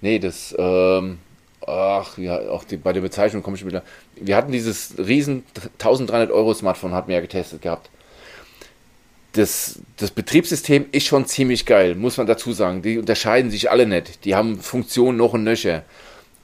[0.00, 1.18] Nee, das, ähm,
[1.66, 3.82] ach ja, auch die, bei der Bezeichnung komme ich wieder.
[4.16, 5.44] Wir hatten dieses riesen
[5.74, 7.90] 1300 Euro Smartphone, hatten wir ja getestet gehabt.
[9.32, 12.82] Das, das Betriebssystem ist schon ziemlich geil, muss man dazu sagen.
[12.82, 14.24] Die unterscheiden sich alle nicht.
[14.24, 15.84] Die haben Funktionen noch und nöcher.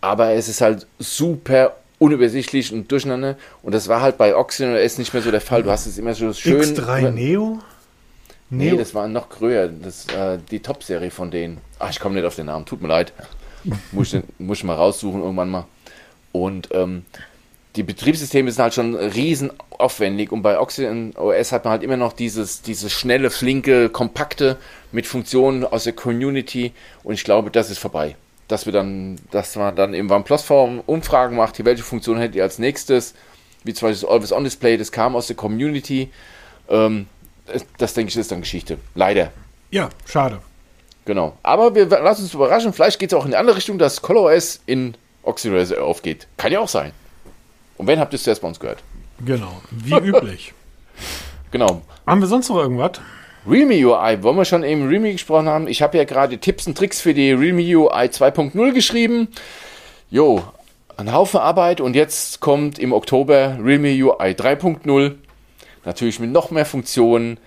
[0.03, 3.37] Aber es ist halt super unübersichtlich und durcheinander.
[3.63, 5.63] Und das war halt bei Oxygen OS nicht mehr so der Fall.
[5.63, 6.61] Du hast es immer so schön.
[6.61, 7.61] X3 Neo?
[8.51, 8.77] Nee, Neo?
[8.77, 9.69] das war noch größer.
[9.69, 11.59] Das, äh, die Top-Serie von denen.
[11.79, 12.65] Ach, ich komme nicht auf den Namen.
[12.65, 13.13] Tut mir leid
[13.93, 15.67] muss, ich, muss ich mal raussuchen irgendwann mal.
[16.33, 17.05] Und ähm,
[17.77, 21.97] die Betriebssysteme sind halt schon riesen aufwendig und bei Oxygen OS hat man halt immer
[21.97, 24.57] noch dieses, dieses schnelle, flinke, kompakte
[24.93, 26.73] mit Funktionen aus der Community
[27.05, 28.17] und ich glaube, das ist vorbei.
[28.49, 32.59] Dass wir dann, dass man dann im OnePlus-Form Umfragen macht, welche Funktion hättet ihr als
[32.59, 33.15] nächstes,
[33.65, 36.11] wie zum Beispiel das Always On Display, das kam aus der Community.
[36.69, 37.07] Ähm,
[37.47, 38.79] das, das denke ich ist dann Geschichte.
[38.95, 39.33] Leider.
[39.71, 40.41] Ja, schade.
[41.05, 41.37] Genau.
[41.43, 42.73] Aber wir lassen uns überraschen.
[42.73, 46.27] Vielleicht geht es auch in die andere Richtung, dass ColorOS in Oxyrazer aufgeht.
[46.37, 46.93] Kann ja auch sein.
[47.79, 48.83] Und wenn habt ihr es zuerst bei uns gehört?
[49.25, 49.61] Genau.
[49.71, 50.53] Wie üblich.
[51.53, 51.83] Genau.
[52.07, 53.01] Haben wir sonst noch irgendwas?
[53.49, 55.69] Realme UI, wollen wir schon eben Realme gesprochen haben?
[55.69, 59.29] Ich habe ja gerade Tipps und Tricks für die Realme UI 2.0 geschrieben.
[60.11, 60.43] Jo,
[60.97, 65.15] ein Haufen Arbeit und jetzt kommt im Oktober Realme UI 3.0.
[65.85, 67.39] Natürlich mit noch mehr Funktionen,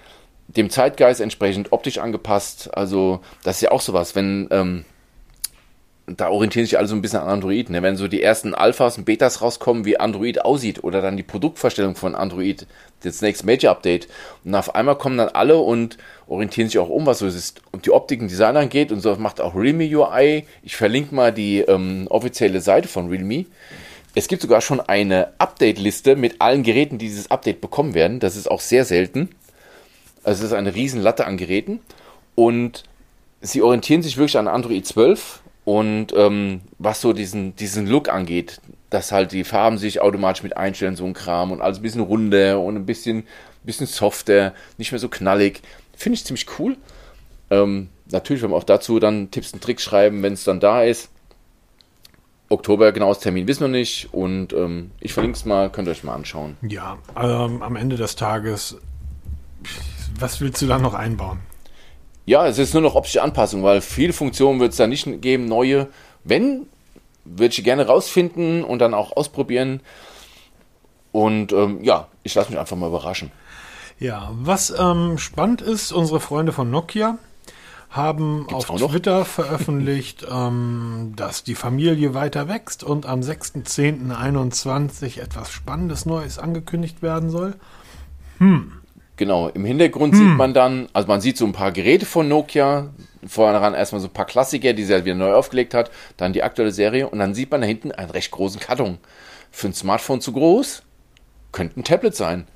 [0.47, 2.69] dem Zeitgeist entsprechend optisch angepasst.
[2.73, 4.85] Also, das ist ja auch sowas, wenn ähm,
[6.17, 7.69] da orientieren sich alle so ein bisschen an Android.
[7.69, 7.81] Ne?
[7.81, 11.95] Wenn so die ersten Alphas und Betas rauskommen, wie Android aussieht oder dann die Produktvorstellung
[11.95, 12.67] von Android,
[13.03, 14.07] das nächste Major Update.
[14.43, 15.97] Und auf einmal kommen dann alle und
[16.27, 17.61] orientieren sich auch um, was so ist.
[17.71, 20.45] Und die Optik und Design angeht und so macht auch Realme UI.
[20.63, 23.45] Ich verlinke mal die ähm, offizielle Seite von Realme.
[24.15, 28.19] Es gibt sogar schon eine Update-Liste mit allen Geräten, die dieses Update bekommen werden.
[28.19, 29.29] Das ist auch sehr selten.
[30.23, 31.79] Also es ist eine riesen Latte an Geräten.
[32.35, 32.83] Und
[33.41, 38.59] sie orientieren sich wirklich an Android 12 und ähm, was so diesen, diesen Look angeht,
[38.89, 42.01] dass halt die Farben sich automatisch mit einstellen, so ein Kram und alles ein bisschen
[42.01, 43.27] runder und ein bisschen,
[43.61, 45.61] bisschen softer, nicht mehr so knallig.
[45.95, 46.75] Finde ich ziemlich cool.
[47.51, 50.81] Ähm, natürlich werden wir auch dazu dann Tipps und Tricks schreiben, wenn es dann da
[50.81, 51.11] ist.
[52.49, 56.03] Oktober, genaues Termin wissen wir nicht und ähm, ich verlinke es mal, könnt ihr euch
[56.03, 56.57] mal anschauen.
[56.63, 58.77] Ja, ähm, am Ende des Tages,
[60.19, 61.41] was willst du da noch einbauen?
[62.29, 65.45] Ja, es ist nur noch optische Anpassung, weil viele Funktionen wird es da nicht geben,
[65.45, 65.87] neue.
[66.23, 66.67] Wenn,
[67.25, 69.79] würde ich gerne rausfinden und dann auch ausprobieren.
[71.11, 73.31] Und ähm, ja, ich lasse mich einfach mal überraschen.
[73.97, 77.17] Ja, was ähm, spannend ist, unsere Freunde von Nokia
[77.89, 85.49] haben Gibt's auf Twitter veröffentlicht, ähm, dass die Familie weiter wächst und am 6.10.21 etwas
[85.51, 87.55] Spannendes Neues angekündigt werden soll.
[88.37, 88.73] Hm.
[89.19, 90.17] Genau, im Hintergrund hm.
[90.17, 92.91] sieht man dann, also man sieht so ein paar Geräte von Nokia,
[93.27, 96.41] vorne erstmal so ein paar Klassiker, die sie halt wieder neu aufgelegt hat, dann die
[96.41, 98.97] aktuelle Serie und dann sieht man da hinten einen recht großen Karton.
[99.51, 100.83] Für ein Smartphone zu groß,
[101.51, 102.47] könnte ein Tablet sein.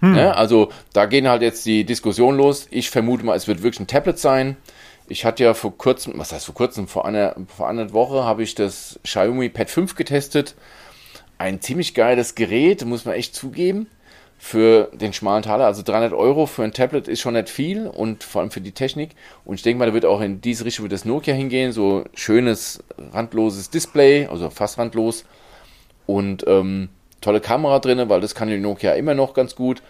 [0.00, 0.14] Hm.
[0.14, 2.66] Ja, also da gehen halt jetzt die Diskussionen los.
[2.70, 4.56] Ich vermute mal, es wird wirklich ein Tablet sein.
[5.06, 8.42] Ich hatte ja vor kurzem, was heißt vor kurzem, vor einer, vor einer Woche habe
[8.42, 10.54] ich das Xiaomi Pad 5 getestet.
[11.36, 13.86] Ein ziemlich geiles Gerät, muss man echt zugeben
[14.38, 15.66] für den schmalen Taler.
[15.66, 18.72] Also 300 Euro für ein Tablet ist schon nicht viel und vor allem für die
[18.72, 19.10] Technik.
[19.44, 21.72] Und ich denke mal, da wird auch in diese Richtung wird das Nokia hingehen.
[21.72, 22.82] So schönes,
[23.12, 25.24] randloses Display, also fast randlos.
[26.06, 29.82] Und ähm, tolle Kamera drin, weil das kann die Nokia immer noch ganz gut.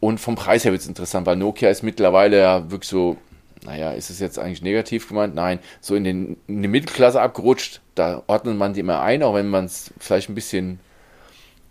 [0.00, 3.16] Und vom Preis her wird es interessant, weil Nokia ist mittlerweile ja wirklich so,
[3.64, 5.34] naja, ist es jetzt eigentlich negativ gemeint?
[5.34, 7.80] Nein, so in, den, in die Mittelklasse abgerutscht.
[7.94, 10.80] Da ordnet man die immer ein, auch wenn man es vielleicht ein bisschen,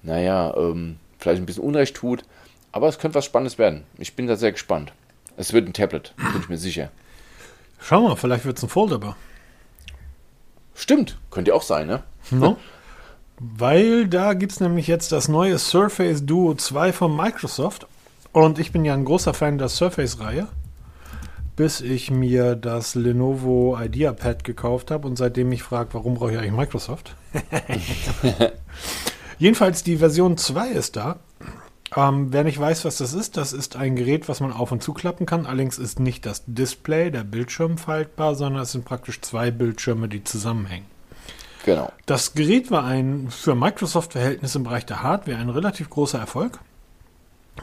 [0.02, 2.24] naja, ähm, vielleicht ein bisschen Unrecht tut.
[2.72, 3.84] Aber es könnte was Spannendes werden.
[3.98, 4.94] Ich bin da sehr gespannt.
[5.38, 6.90] Es wird ein Tablet, bin ich mir sicher.
[7.80, 9.16] Schau mal, vielleicht wird es ein Foldable.
[10.76, 12.04] Stimmt, könnte auch sein, ne?
[12.30, 12.58] No?
[13.40, 17.88] Weil da gibt es nämlich jetzt das neue Surface Duo 2 von Microsoft.
[18.32, 20.48] Und ich bin ja ein großer Fan der Surface-Reihe.
[21.56, 26.38] Bis ich mir das Lenovo IdeaPad gekauft habe und seitdem mich fragt, warum brauche ich
[26.38, 27.16] eigentlich Microsoft?
[29.42, 31.16] Jedenfalls die Version 2 ist da.
[31.98, 34.84] Ähm, wer nicht weiß, was das ist, das ist ein Gerät, was man auf und
[34.84, 35.48] zuklappen kann.
[35.48, 40.24] Allerdings ist nicht das Display, der Bildschirm faltbar, sondern es sind praktisch zwei Bildschirme, die
[40.24, 40.86] zusammenhängen.
[41.66, 41.92] Genau.
[42.06, 46.60] Das Gerät war ein für Microsoft-Verhältnisse im Bereich der Hardware ein relativ großer Erfolg,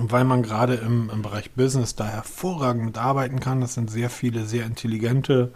[0.01, 3.61] weil man gerade im, im Bereich Business da hervorragend mitarbeiten kann.
[3.61, 5.53] Das sind sehr viele sehr intelligente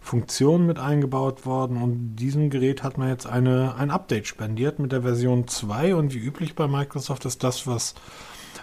[0.00, 4.92] Funktionen mit eingebaut worden und diesem Gerät hat man jetzt eine, ein Update spendiert mit
[4.92, 7.94] der Version 2 und wie üblich bei Microsoft ist das, was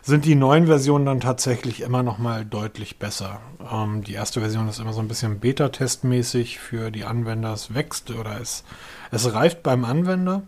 [0.05, 3.39] sind die neuen Versionen dann tatsächlich immer noch mal deutlich besser.
[3.71, 7.53] Ähm, die erste Version ist immer so ein bisschen Beta-Testmäßig für die Anwender.
[7.53, 8.63] Es wächst oder es,
[9.09, 10.43] es reift beim Anwender.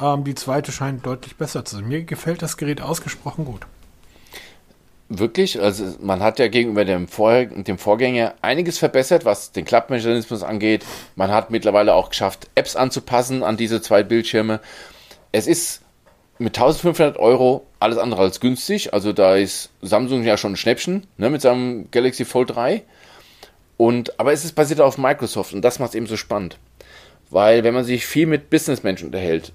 [0.00, 1.88] Ähm, die zweite scheint deutlich besser zu sein.
[1.88, 3.66] Mir gefällt das Gerät ausgesprochen gut.
[5.08, 10.42] Wirklich, also man hat ja gegenüber dem, Vor dem Vorgänger einiges verbessert, was den Klappmechanismus
[10.42, 10.84] angeht.
[11.14, 14.60] Man hat mittlerweile auch geschafft, Apps anzupassen an diese zwei Bildschirme.
[15.30, 15.82] Es ist
[16.38, 18.94] mit 1500 Euro alles andere als günstig.
[18.94, 22.82] Also da ist Samsung ja schon ein Schnäppchen ne, mit seinem Galaxy Fold 3.
[23.76, 26.58] Und, aber es ist basiert auf Microsoft und das macht es eben so spannend.
[27.30, 29.52] Weil wenn man sich viel mit Businessmenschen unterhält,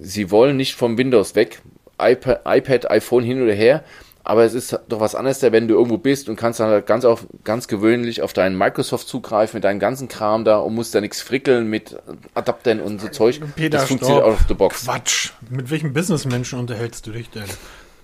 [0.00, 1.62] sie wollen nicht vom Windows weg,
[2.00, 3.84] iPad, iPad iPhone hin oder her,
[4.24, 7.04] aber es ist doch was anderes, wenn du irgendwo bist und kannst dann halt ganz,
[7.04, 11.02] auf, ganz gewöhnlich auf deinen Microsoft zugreifen mit deinem ganzen Kram da und musst da
[11.02, 11.96] nichts frickeln mit
[12.32, 13.40] Adaptern und so Zeug.
[13.54, 14.84] Peter, das funktioniert out of the box.
[14.84, 15.30] Quatsch.
[15.50, 17.44] Mit welchem Businessmenschen unterhältst du dich denn?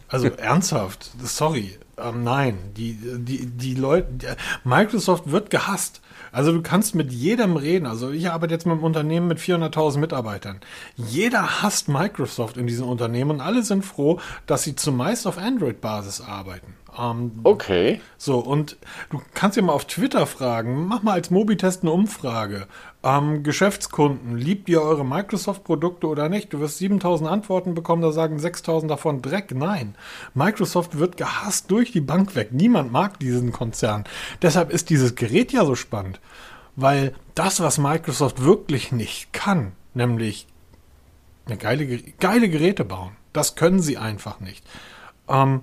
[0.08, 1.78] Also ernsthaft, sorry.
[2.02, 6.00] Ähm, nein, die, die, die Leute, Microsoft wird gehasst.
[6.32, 7.86] Also du kannst mit jedem reden.
[7.86, 10.60] Also ich arbeite jetzt mit einem Unternehmen mit 400.000 Mitarbeitern.
[10.96, 16.20] Jeder hasst Microsoft in diesem Unternehmen und alle sind froh, dass sie zumeist auf Android-Basis
[16.20, 16.74] arbeiten.
[16.98, 18.00] Ähm, okay.
[18.16, 18.76] So, und
[19.10, 22.66] du kannst ja mal auf Twitter fragen, mach mal als Mobitest eine Umfrage.
[23.02, 26.52] Ähm, Geschäftskunden, liebt ihr eure Microsoft-Produkte oder nicht?
[26.52, 29.54] Du wirst 7000 Antworten bekommen, da sagen 6000 davon Dreck.
[29.54, 29.94] Nein,
[30.34, 32.48] Microsoft wird gehasst durch die Bank weg.
[32.52, 34.04] Niemand mag diesen Konzern.
[34.42, 36.20] Deshalb ist dieses Gerät ja so spannend
[36.76, 40.46] Weil das, was Microsoft wirklich nicht kann, nämlich
[41.46, 44.62] eine geile, geile Geräte bauen, das können sie einfach nicht.
[45.26, 45.62] Ähm,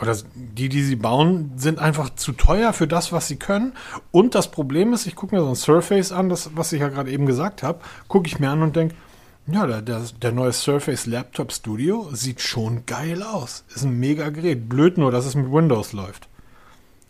[0.00, 3.72] oder die, die sie bauen, sind einfach zu teuer für das, was sie können.
[4.10, 6.88] Und das Problem ist, ich gucke mir so ein Surface an, das, was ich ja
[6.88, 8.94] gerade eben gesagt habe, gucke ich mir an und denke,
[9.48, 13.64] ja, der, der, der, neue Surface Laptop Studio sieht schon geil aus.
[13.74, 14.68] Ist ein mega Gerät.
[14.68, 16.28] Blöd nur, dass es mit Windows läuft.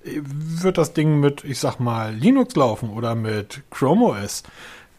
[0.05, 4.43] Wird das Ding mit, ich sag mal, Linux laufen oder mit Chrome OS?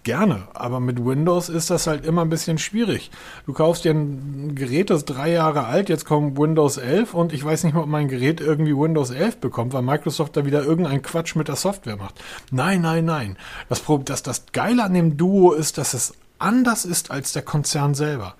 [0.08, 3.12] Gerne, aber mit Windows ist das halt immer ein bisschen schwierig.
[3.46, 7.34] Du kaufst dir ein Gerät, das ist drei Jahre alt, jetzt kommt Windows 11 und
[7.34, 10.64] ich weiß nicht mal, ob mein Gerät irgendwie Windows 11 bekommt, weil Microsoft da wieder
[10.64, 12.24] irgendeinen Quatsch mit der Software macht.
[12.52, 13.38] Nein, nein, nein.
[13.68, 17.94] Das, das, das Geile an dem Duo ist, dass es anders ist als der Konzern
[17.94, 18.36] selber.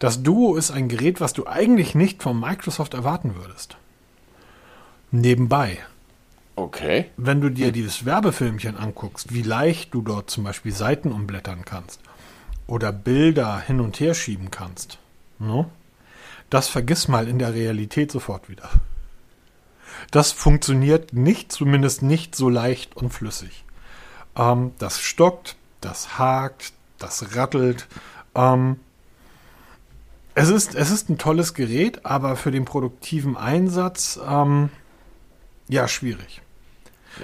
[0.00, 3.76] Das Duo ist ein Gerät, was du eigentlich nicht von Microsoft erwarten würdest.
[5.12, 5.78] Nebenbei.
[6.54, 7.10] Okay.
[7.16, 12.00] Wenn du dir dieses Werbefilmchen anguckst, wie leicht du dort zum Beispiel Seiten umblättern kannst
[12.66, 14.98] oder Bilder hin und her schieben kannst,
[15.38, 15.70] no?
[16.50, 18.68] das vergiss mal in der Realität sofort wieder.
[20.10, 23.64] Das funktioniert nicht, zumindest nicht so leicht und flüssig.
[24.36, 27.86] Ähm, das stockt, das hakt, das rattelt.
[28.34, 28.78] Ähm,
[30.34, 34.68] es, ist, es ist ein tolles Gerät, aber für den produktiven Einsatz, ähm,
[35.68, 36.41] ja, schwierig.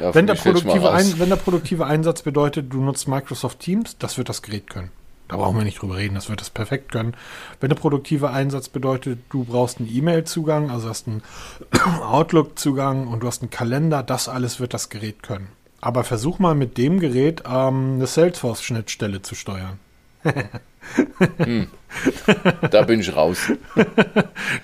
[0.00, 4.18] Ja, wenn, der produktive Ein, wenn der produktive Einsatz bedeutet, du nutzt Microsoft Teams, das
[4.18, 4.90] wird das Gerät können.
[5.28, 7.14] Da brauchen wir nicht drüber reden, das wird es perfekt können.
[7.60, 11.22] Wenn der produktive Einsatz bedeutet, du brauchst einen E-Mail-Zugang, also hast einen
[12.02, 15.48] Outlook-Zugang und du hast einen Kalender, das alles wird das Gerät können.
[15.80, 19.78] Aber versuch mal mit dem Gerät ähm, eine Salesforce-Schnittstelle zu steuern.
[21.36, 21.68] hm.
[22.70, 23.52] Da bin ich raus.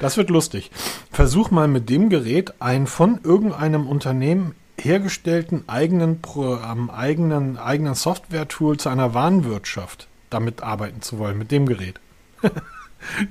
[0.01, 0.70] Das wird lustig.
[1.11, 8.77] Versuch mal mit dem Gerät einen von irgendeinem Unternehmen hergestellten eigenen, ähm, eigenen, eigenen Software-Tool
[8.79, 12.01] zu einer Warenwirtschaft damit arbeiten zu wollen, mit dem Gerät.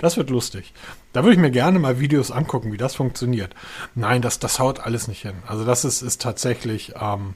[0.00, 0.72] das wird lustig.
[1.12, 3.54] Da würde ich mir gerne mal Videos angucken, wie das funktioniert.
[3.94, 5.34] Nein, das, das haut alles nicht hin.
[5.46, 7.34] Also das ist, ist tatsächlich, ähm,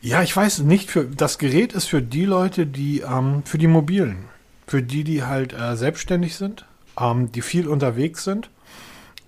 [0.00, 3.68] ja, ich weiß nicht, für das Gerät ist für die Leute, die, ähm, für die
[3.68, 4.24] Mobilen,
[4.66, 6.66] für die, die halt äh, selbstständig sind,
[6.98, 8.50] ähm, die viel unterwegs sind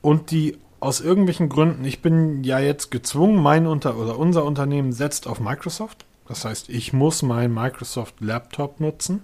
[0.01, 4.93] und die aus irgendwelchen Gründen, ich bin ja jetzt gezwungen, mein Unter oder unser Unternehmen
[4.93, 6.05] setzt auf Microsoft.
[6.27, 9.23] Das heißt, ich muss meinen Microsoft Laptop nutzen.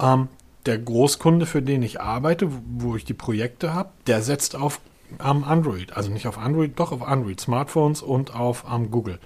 [0.00, 0.28] Ähm,
[0.64, 4.80] der Großkunde, für den ich arbeite, wo ich die Projekte habe, der setzt auf
[5.22, 5.94] ähm, Android.
[5.94, 9.18] Also nicht auf Android, doch auf Android, Smartphones und auf ähm, Google.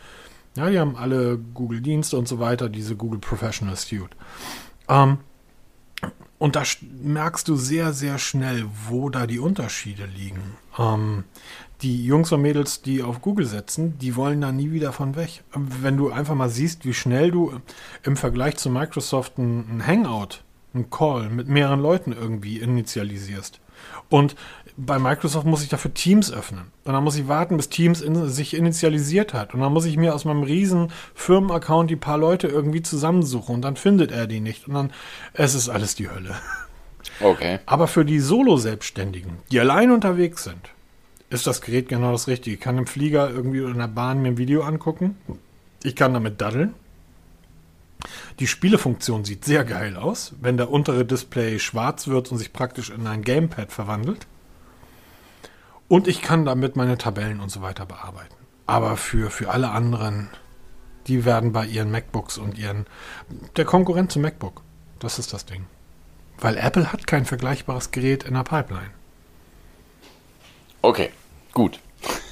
[0.57, 4.17] Ja, die haben alle Google-Dienste und so weiter, diese Google Professional Suite.
[4.89, 5.19] Ähm,
[6.43, 6.65] und da
[7.05, 10.57] merkst du sehr, sehr schnell, wo da die Unterschiede liegen.
[10.77, 11.23] Ähm,
[11.83, 15.45] die Jungs und Mädels, die auf Google setzen, die wollen da nie wieder von weg.
[15.55, 17.61] Wenn du einfach mal siehst, wie schnell du
[18.03, 20.43] im Vergleich zu Microsoft ein, ein Hangout,
[20.75, 23.61] ein Call mit mehreren Leuten irgendwie initialisierst.
[24.09, 24.35] Und
[24.77, 26.73] bei Microsoft muss ich dafür Teams öffnen.
[26.85, 29.55] Und dann muss ich warten, bis Teams in, sich initialisiert hat.
[29.55, 33.57] Und dann muss ich mir aus meinem riesen Firmenaccount die paar Leute irgendwie zusammensuchen.
[33.57, 34.69] Und dann findet er die nicht.
[34.69, 34.93] Und dann,
[35.35, 36.35] es ist alles die Hölle.
[37.21, 37.59] Okay.
[37.67, 40.71] Aber für die Solo-Selbstständigen, die allein unterwegs sind,
[41.31, 42.55] ist das Gerät genau das Richtige.
[42.55, 45.17] Ich kann im Flieger irgendwie oder in der Bahn mir ein Video angucken.
[45.83, 46.75] Ich kann damit daddeln.
[48.39, 52.91] Die Spielefunktion sieht sehr geil aus, wenn der untere Display schwarz wird und sich praktisch
[52.91, 54.27] in ein Gamepad verwandelt.
[55.93, 58.35] Und ich kann damit meine Tabellen und so weiter bearbeiten.
[58.65, 60.31] Aber für, für alle anderen,
[61.07, 62.87] die werden bei ihren MacBooks und ihren.
[63.57, 64.63] Der Konkurrent zum MacBook.
[65.01, 65.67] Das ist das Ding.
[66.39, 68.89] Weil Apple hat kein vergleichbares Gerät in der Pipeline.
[70.81, 71.11] Okay,
[71.53, 71.79] gut.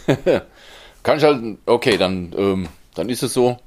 [1.03, 3.59] Kann ich halt, okay, dann, ähm, dann ist es so.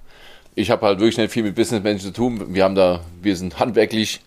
[0.55, 2.55] Ich habe halt wirklich nicht viel mit Businessmenschen zu tun.
[2.55, 4.21] Wir haben da, wir sind handwerklich.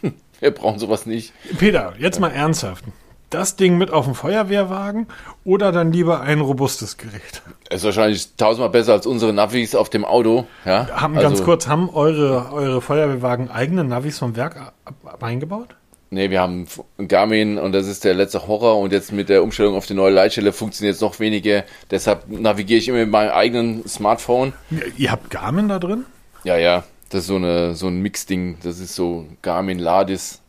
[0.40, 1.34] wir brauchen sowas nicht.
[1.58, 2.86] Peter, jetzt mal ernsthaft
[3.34, 5.06] das Ding mit auf dem Feuerwehrwagen
[5.44, 7.42] oder dann lieber ein robustes Gerät?
[7.70, 10.46] Ist wahrscheinlich tausendmal besser als unsere Navis auf dem Auto.
[10.64, 10.88] Ja?
[10.92, 14.72] Haben also, ganz kurz, haben eure, eure Feuerwehrwagen eigene Navis vom Werk
[15.20, 15.74] eingebaut?
[16.10, 16.66] Nee, wir haben
[17.08, 20.12] Garmin und das ist der letzte Horror und jetzt mit der Umstellung auf die neue
[20.12, 21.64] Leitstelle funktioniert es noch weniger.
[21.90, 24.52] Deshalb navigiere ich immer mit meinem eigenen Smartphone.
[24.98, 26.04] Ihr habt Garmin da drin?
[26.44, 26.84] Ja, ja.
[27.08, 28.58] Das ist so, eine, so ein Mix-Ding.
[28.62, 30.41] Das ist so Garmin Ladis.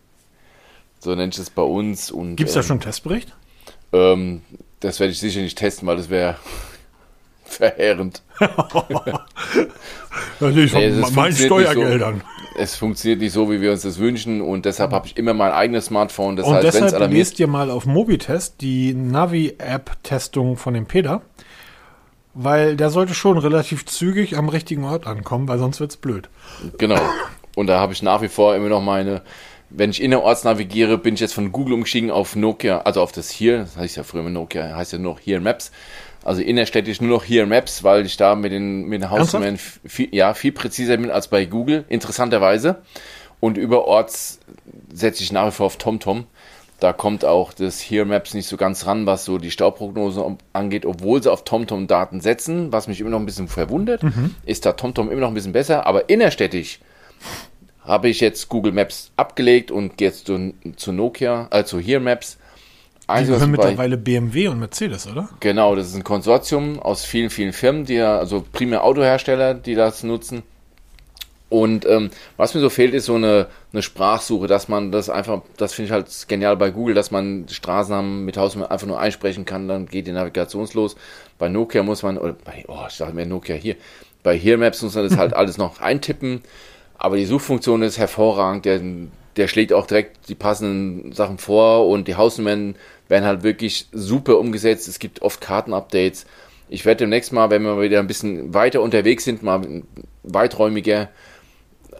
[1.03, 2.13] So nennt es bei uns.
[2.35, 3.35] Gibt es da ähm, schon einen Testbericht?
[3.91, 4.41] Ähm,
[4.79, 6.37] das werde ich sicher nicht testen, weil das wäre
[7.43, 8.21] verheerend.
[10.39, 12.21] Natürlich von nee, meinen Steuergeldern.
[12.21, 15.33] So, es funktioniert nicht so, wie wir uns das wünschen und deshalb habe ich immer
[15.33, 16.37] mein eigenes Smartphone.
[16.37, 21.21] Das und heißt, deshalb alarmiert, lest ihr mal auf Mobitest die Navi-App-Testung von dem Peter.
[22.33, 26.29] weil der sollte schon relativ zügig am richtigen Ort ankommen, weil sonst wird's blöd.
[26.77, 27.01] Genau.
[27.55, 29.21] Und da habe ich nach wie vor immer noch meine,
[29.75, 33.29] wenn ich innerorts navigiere, bin ich jetzt von Google umgestiegen auf Nokia, also auf das
[33.29, 35.71] hier, das heißt ja früher mit Nokia, heißt ja noch hier Maps.
[36.23, 40.13] Also innerstädtisch nur noch hier Maps, weil ich da mit den, mit den Hausnummern viel,
[40.15, 42.81] ja, viel präziser bin als bei Google, interessanterweise.
[43.41, 44.39] Und überorts
[44.93, 46.25] setze ich nach wie vor auf TomTom.
[46.79, 50.85] Da kommt auch das Here Maps nicht so ganz ran, was so die Stauprognose angeht,
[50.85, 52.71] obwohl sie auf TomTom Daten setzen.
[52.71, 54.35] Was mich immer noch ein bisschen verwundert, mhm.
[54.45, 55.85] ist da TomTom immer noch ein bisschen besser.
[55.85, 56.79] Aber innerstädtisch
[57.85, 61.99] habe ich jetzt Google Maps abgelegt und gehe jetzt zu, zu Nokia, äh, zu Here
[61.99, 62.37] Maps.
[63.09, 65.29] Die gehören mittlerweile BMW und Mercedes, oder?
[65.41, 69.75] Genau, das ist ein Konsortium aus vielen, vielen Firmen, die ja, also primär Autohersteller, die
[69.75, 70.43] das nutzen.
[71.49, 75.43] Und ähm, was mir so fehlt, ist so eine, eine Sprachsuche, dass man das einfach,
[75.57, 79.45] das finde ich halt genial bei Google, dass man Straßennamen mit Haus einfach nur einsprechen
[79.45, 80.95] kann, dann geht die Navigation los.
[81.37, 83.75] Bei Nokia muss man, oder bei, oh, ich sage mir Nokia hier,
[84.23, 86.41] bei Here Maps muss man das halt alles noch eintippen,
[87.03, 88.79] aber die Suchfunktion ist hervorragend, der,
[89.35, 92.75] der schlägt auch direkt die passenden Sachen vor und die Hausnummern
[93.09, 94.87] werden halt wirklich super umgesetzt.
[94.87, 96.25] Es gibt oft Kartenupdates.
[96.69, 99.83] Ich werde demnächst mal, wenn wir wieder ein bisschen weiter unterwegs sind, mal
[100.23, 101.09] weiträumiger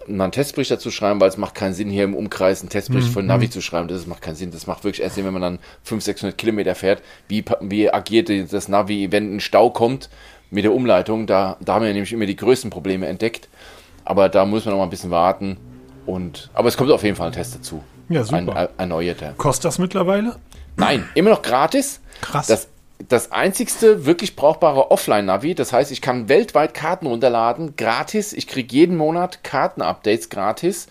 [0.07, 3.09] mal einen Testbericht dazu schreiben, weil es macht keinen Sinn, hier im Umkreis einen Testbericht
[3.09, 3.13] mhm.
[3.13, 3.89] von Navi zu schreiben.
[3.89, 4.51] Das macht keinen Sinn.
[4.51, 7.01] Das macht wirklich erst Sinn, wenn man dann 500, 600 Kilometer fährt.
[7.27, 10.09] Wie, wie agiert das Navi, wenn ein Stau kommt
[10.49, 11.27] mit der Umleitung?
[11.27, 13.49] Da, da haben wir nämlich immer die größten Probleme entdeckt.
[14.05, 15.57] Aber da muss man noch mal ein bisschen warten.
[16.05, 17.81] Und, aber es kommt auf jeden Fall ein Test dazu.
[18.09, 18.37] Ja, super.
[18.37, 19.33] Ein, ein erneuerter.
[19.37, 20.35] Kostet das mittlerweile?
[20.75, 22.01] Nein, immer noch gratis.
[22.21, 22.47] Krass.
[22.47, 22.67] Das
[23.07, 25.55] das einzigste wirklich brauchbare Offline-Navi.
[25.55, 28.33] Das heißt, ich kann weltweit Karten runterladen, gratis.
[28.33, 30.87] Ich kriege jeden Monat Karten-Updates gratis.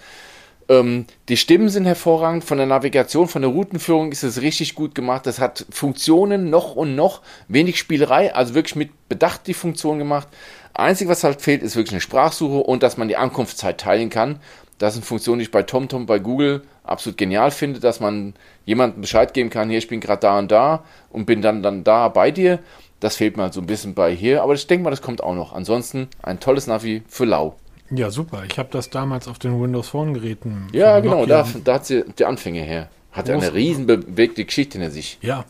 [0.68, 2.44] Ähm, die Stimmen sind hervorragend.
[2.44, 5.26] Von der Navigation, von der Routenführung ist es richtig gut gemacht.
[5.26, 7.22] Das hat Funktionen noch und noch.
[7.48, 10.28] Wenig Spielerei, also wirklich mit Bedacht die Funktion gemacht.
[10.74, 14.38] Einzig, was halt fehlt, ist wirklich eine Sprachsuche und dass man die Ankunftszeit teilen kann.
[14.78, 19.00] Das sind Funktionen, die ich bei TomTom, bei Google absolut genial finde, dass man jemandem
[19.00, 22.08] Bescheid geben kann, hier, ich bin gerade da und da und bin dann, dann da
[22.08, 22.58] bei dir.
[23.00, 25.22] Das fehlt mir halt so ein bisschen bei hier, aber ich denke mal, das kommt
[25.22, 25.52] auch noch.
[25.52, 27.56] Ansonsten ein tolles Navi für Lau.
[27.90, 28.44] Ja, super.
[28.48, 30.68] Ich habe das damals auf den Windows Phone Geräten.
[30.72, 32.88] Ja, genau, da, da, hat sie die Anfänge her.
[33.10, 33.42] Hat Groß.
[33.42, 35.18] eine riesen bewegte Geschichte hinter sich.
[35.20, 35.44] Ja.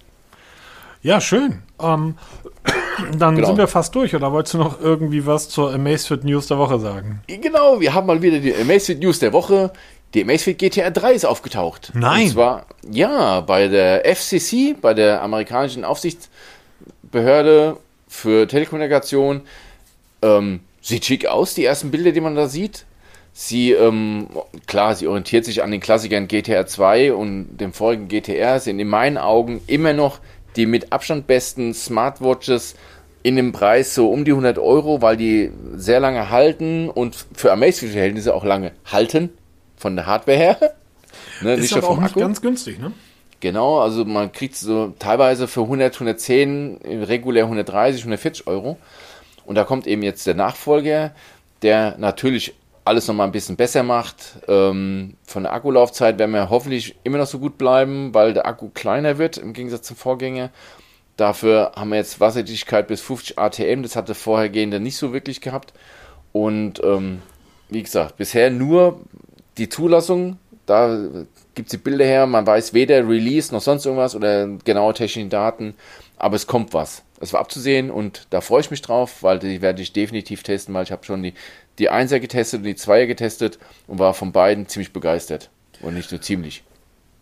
[1.02, 1.62] Ja, schön.
[1.80, 2.16] Ähm,
[3.18, 3.48] dann genau.
[3.48, 4.14] sind wir fast durch.
[4.14, 7.20] Oder wolltest du noch irgendwie was zur Amazfit News der Woche sagen?
[7.26, 9.72] Genau, wir haben mal wieder die Amazfit News der Woche.
[10.14, 11.90] Die Amazfit GTR 3 ist aufgetaucht.
[11.94, 12.24] Nein.
[12.24, 17.76] Und zwar, ja, bei der FCC, bei der amerikanischen Aufsichtsbehörde
[18.08, 19.40] für Telekommunikation.
[20.20, 22.84] Ähm, sieht schick aus, die ersten Bilder, die man da sieht.
[23.32, 24.28] Sie, ähm,
[24.66, 28.88] klar, sie orientiert sich an den Klassikern GTR 2 und dem vorigen GTR, sind in
[28.88, 30.18] meinen Augen immer noch
[30.56, 32.74] die mit Abstand besten Smartwatches
[33.22, 37.52] in dem Preis so um die 100 Euro, weil die sehr lange halten und für
[37.52, 39.30] Amazfit-Verhältnisse auch lange halten
[39.76, 40.58] von der Hardware her.
[41.42, 42.20] Ne, ist aber auch nicht Akku.
[42.20, 42.92] ganz günstig, ne?
[43.40, 48.78] Genau, also man kriegt so teilweise für 100, 110, regulär 130, 140 Euro.
[49.44, 51.12] Und da kommt eben jetzt der Nachfolger,
[51.62, 52.54] der natürlich
[52.84, 54.38] alles nochmal ein bisschen besser macht.
[54.48, 58.70] Ähm, von der Akkulaufzeit werden wir hoffentlich immer noch so gut bleiben, weil der Akku
[58.70, 60.50] kleiner wird im Gegensatz zum Vorgänger.
[61.16, 65.72] Dafür haben wir jetzt Wasserdichtigkeit bis 50 ATM, das hatte vorhergehende nicht so wirklich gehabt.
[66.32, 67.20] Und ähm,
[67.68, 69.00] wie gesagt, bisher nur
[69.58, 70.98] die Zulassung, da
[71.54, 75.28] gibt es die Bilder her, man weiß weder Release noch sonst irgendwas oder genaue technische
[75.28, 75.74] Daten,
[76.16, 77.02] aber es kommt was.
[77.20, 80.74] Es war abzusehen und da freue ich mich drauf, weil die werde ich definitiv testen,
[80.74, 81.34] weil ich habe schon die,
[81.78, 85.50] die Einser getestet und die Zweier getestet und war von beiden ziemlich begeistert.
[85.80, 86.62] Und nicht nur ziemlich.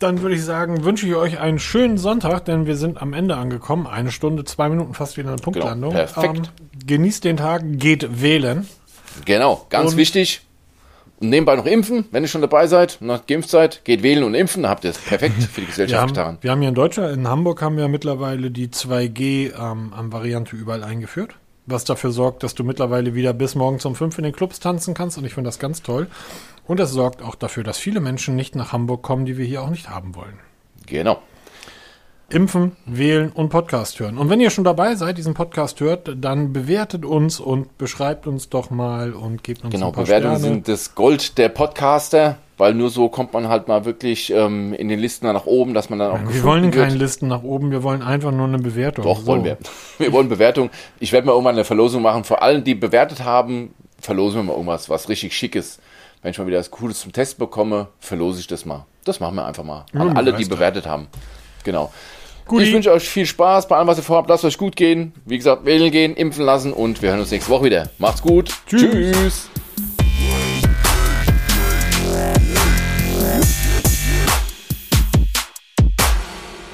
[0.01, 3.37] Dann würde ich sagen, wünsche ich euch einen schönen Sonntag, denn wir sind am Ende
[3.37, 3.87] angekommen.
[3.87, 5.91] Eine Stunde, zwei Minuten fast wieder eine genau, Punktlandung.
[5.91, 6.53] Genau, perfekt.
[6.59, 8.67] Ähm, genießt den Tag, geht wählen.
[9.25, 10.43] Genau, ganz und wichtig.
[11.21, 14.35] Und nebenbei noch impfen, wenn ihr schon dabei seid, nach geimpft seid, geht wählen und
[14.35, 16.39] impfen, habt ihr es perfekt für die Gesellschaft wir getan.
[16.41, 20.57] Wir haben hier in Deutschland, in Hamburg haben wir mittlerweile die 2G ähm, am Variante
[20.57, 21.35] überall eingeführt,
[21.71, 24.95] was dafür sorgt, dass du mittlerweile wieder bis morgens um 5 in den Clubs tanzen
[24.95, 26.09] kannst und ich finde das ganz toll.
[26.67, 29.63] Und das sorgt auch dafür, dass viele Menschen nicht nach Hamburg kommen, die wir hier
[29.63, 30.39] auch nicht haben wollen.
[30.87, 31.21] Genau.
[32.33, 34.17] Impfen, wählen und Podcast hören.
[34.17, 38.49] Und wenn ihr schon dabei seid, diesen Podcast hört, dann bewertet uns und beschreibt uns
[38.49, 40.55] doch mal und gebt uns genau, ein paar Bewertungen Sterne.
[40.55, 44.89] sind das Gold der Podcaster, weil nur so kommt man halt mal wirklich ähm, in
[44.89, 46.33] den Listen nach oben, dass man dann auch.
[46.33, 49.05] Wir wollen keine Listen nach oben, wir wollen einfach nur eine Bewertung.
[49.05, 49.27] Doch, so.
[49.27, 49.59] wollen wir.
[49.99, 50.71] Wir wollen Bewertung.
[51.01, 52.25] Ich werde mal irgendwann eine Verlosung machen.
[52.25, 55.79] Vor allen, die bewertet haben, verlosen wir mal irgendwas, was richtig schickes.
[56.23, 58.87] Wenn ich mal wieder was Cooles zum Test bekomme, verlose ich das mal.
[59.05, 59.85] Das machen wir einfach mal.
[59.93, 61.09] An alle, die bewertet haben.
[61.65, 61.91] Genau.
[62.51, 62.65] Guti.
[62.65, 64.29] Ich wünsche euch viel Spaß bei allem, was ihr vorhabt.
[64.29, 65.13] Lasst euch gut gehen.
[65.25, 67.91] Wie gesagt, wählen gehen, impfen lassen und wir hören uns nächste Woche wieder.
[67.99, 68.51] Macht's gut.
[68.67, 68.83] Tschüss.
[68.83, 69.51] Tschüss.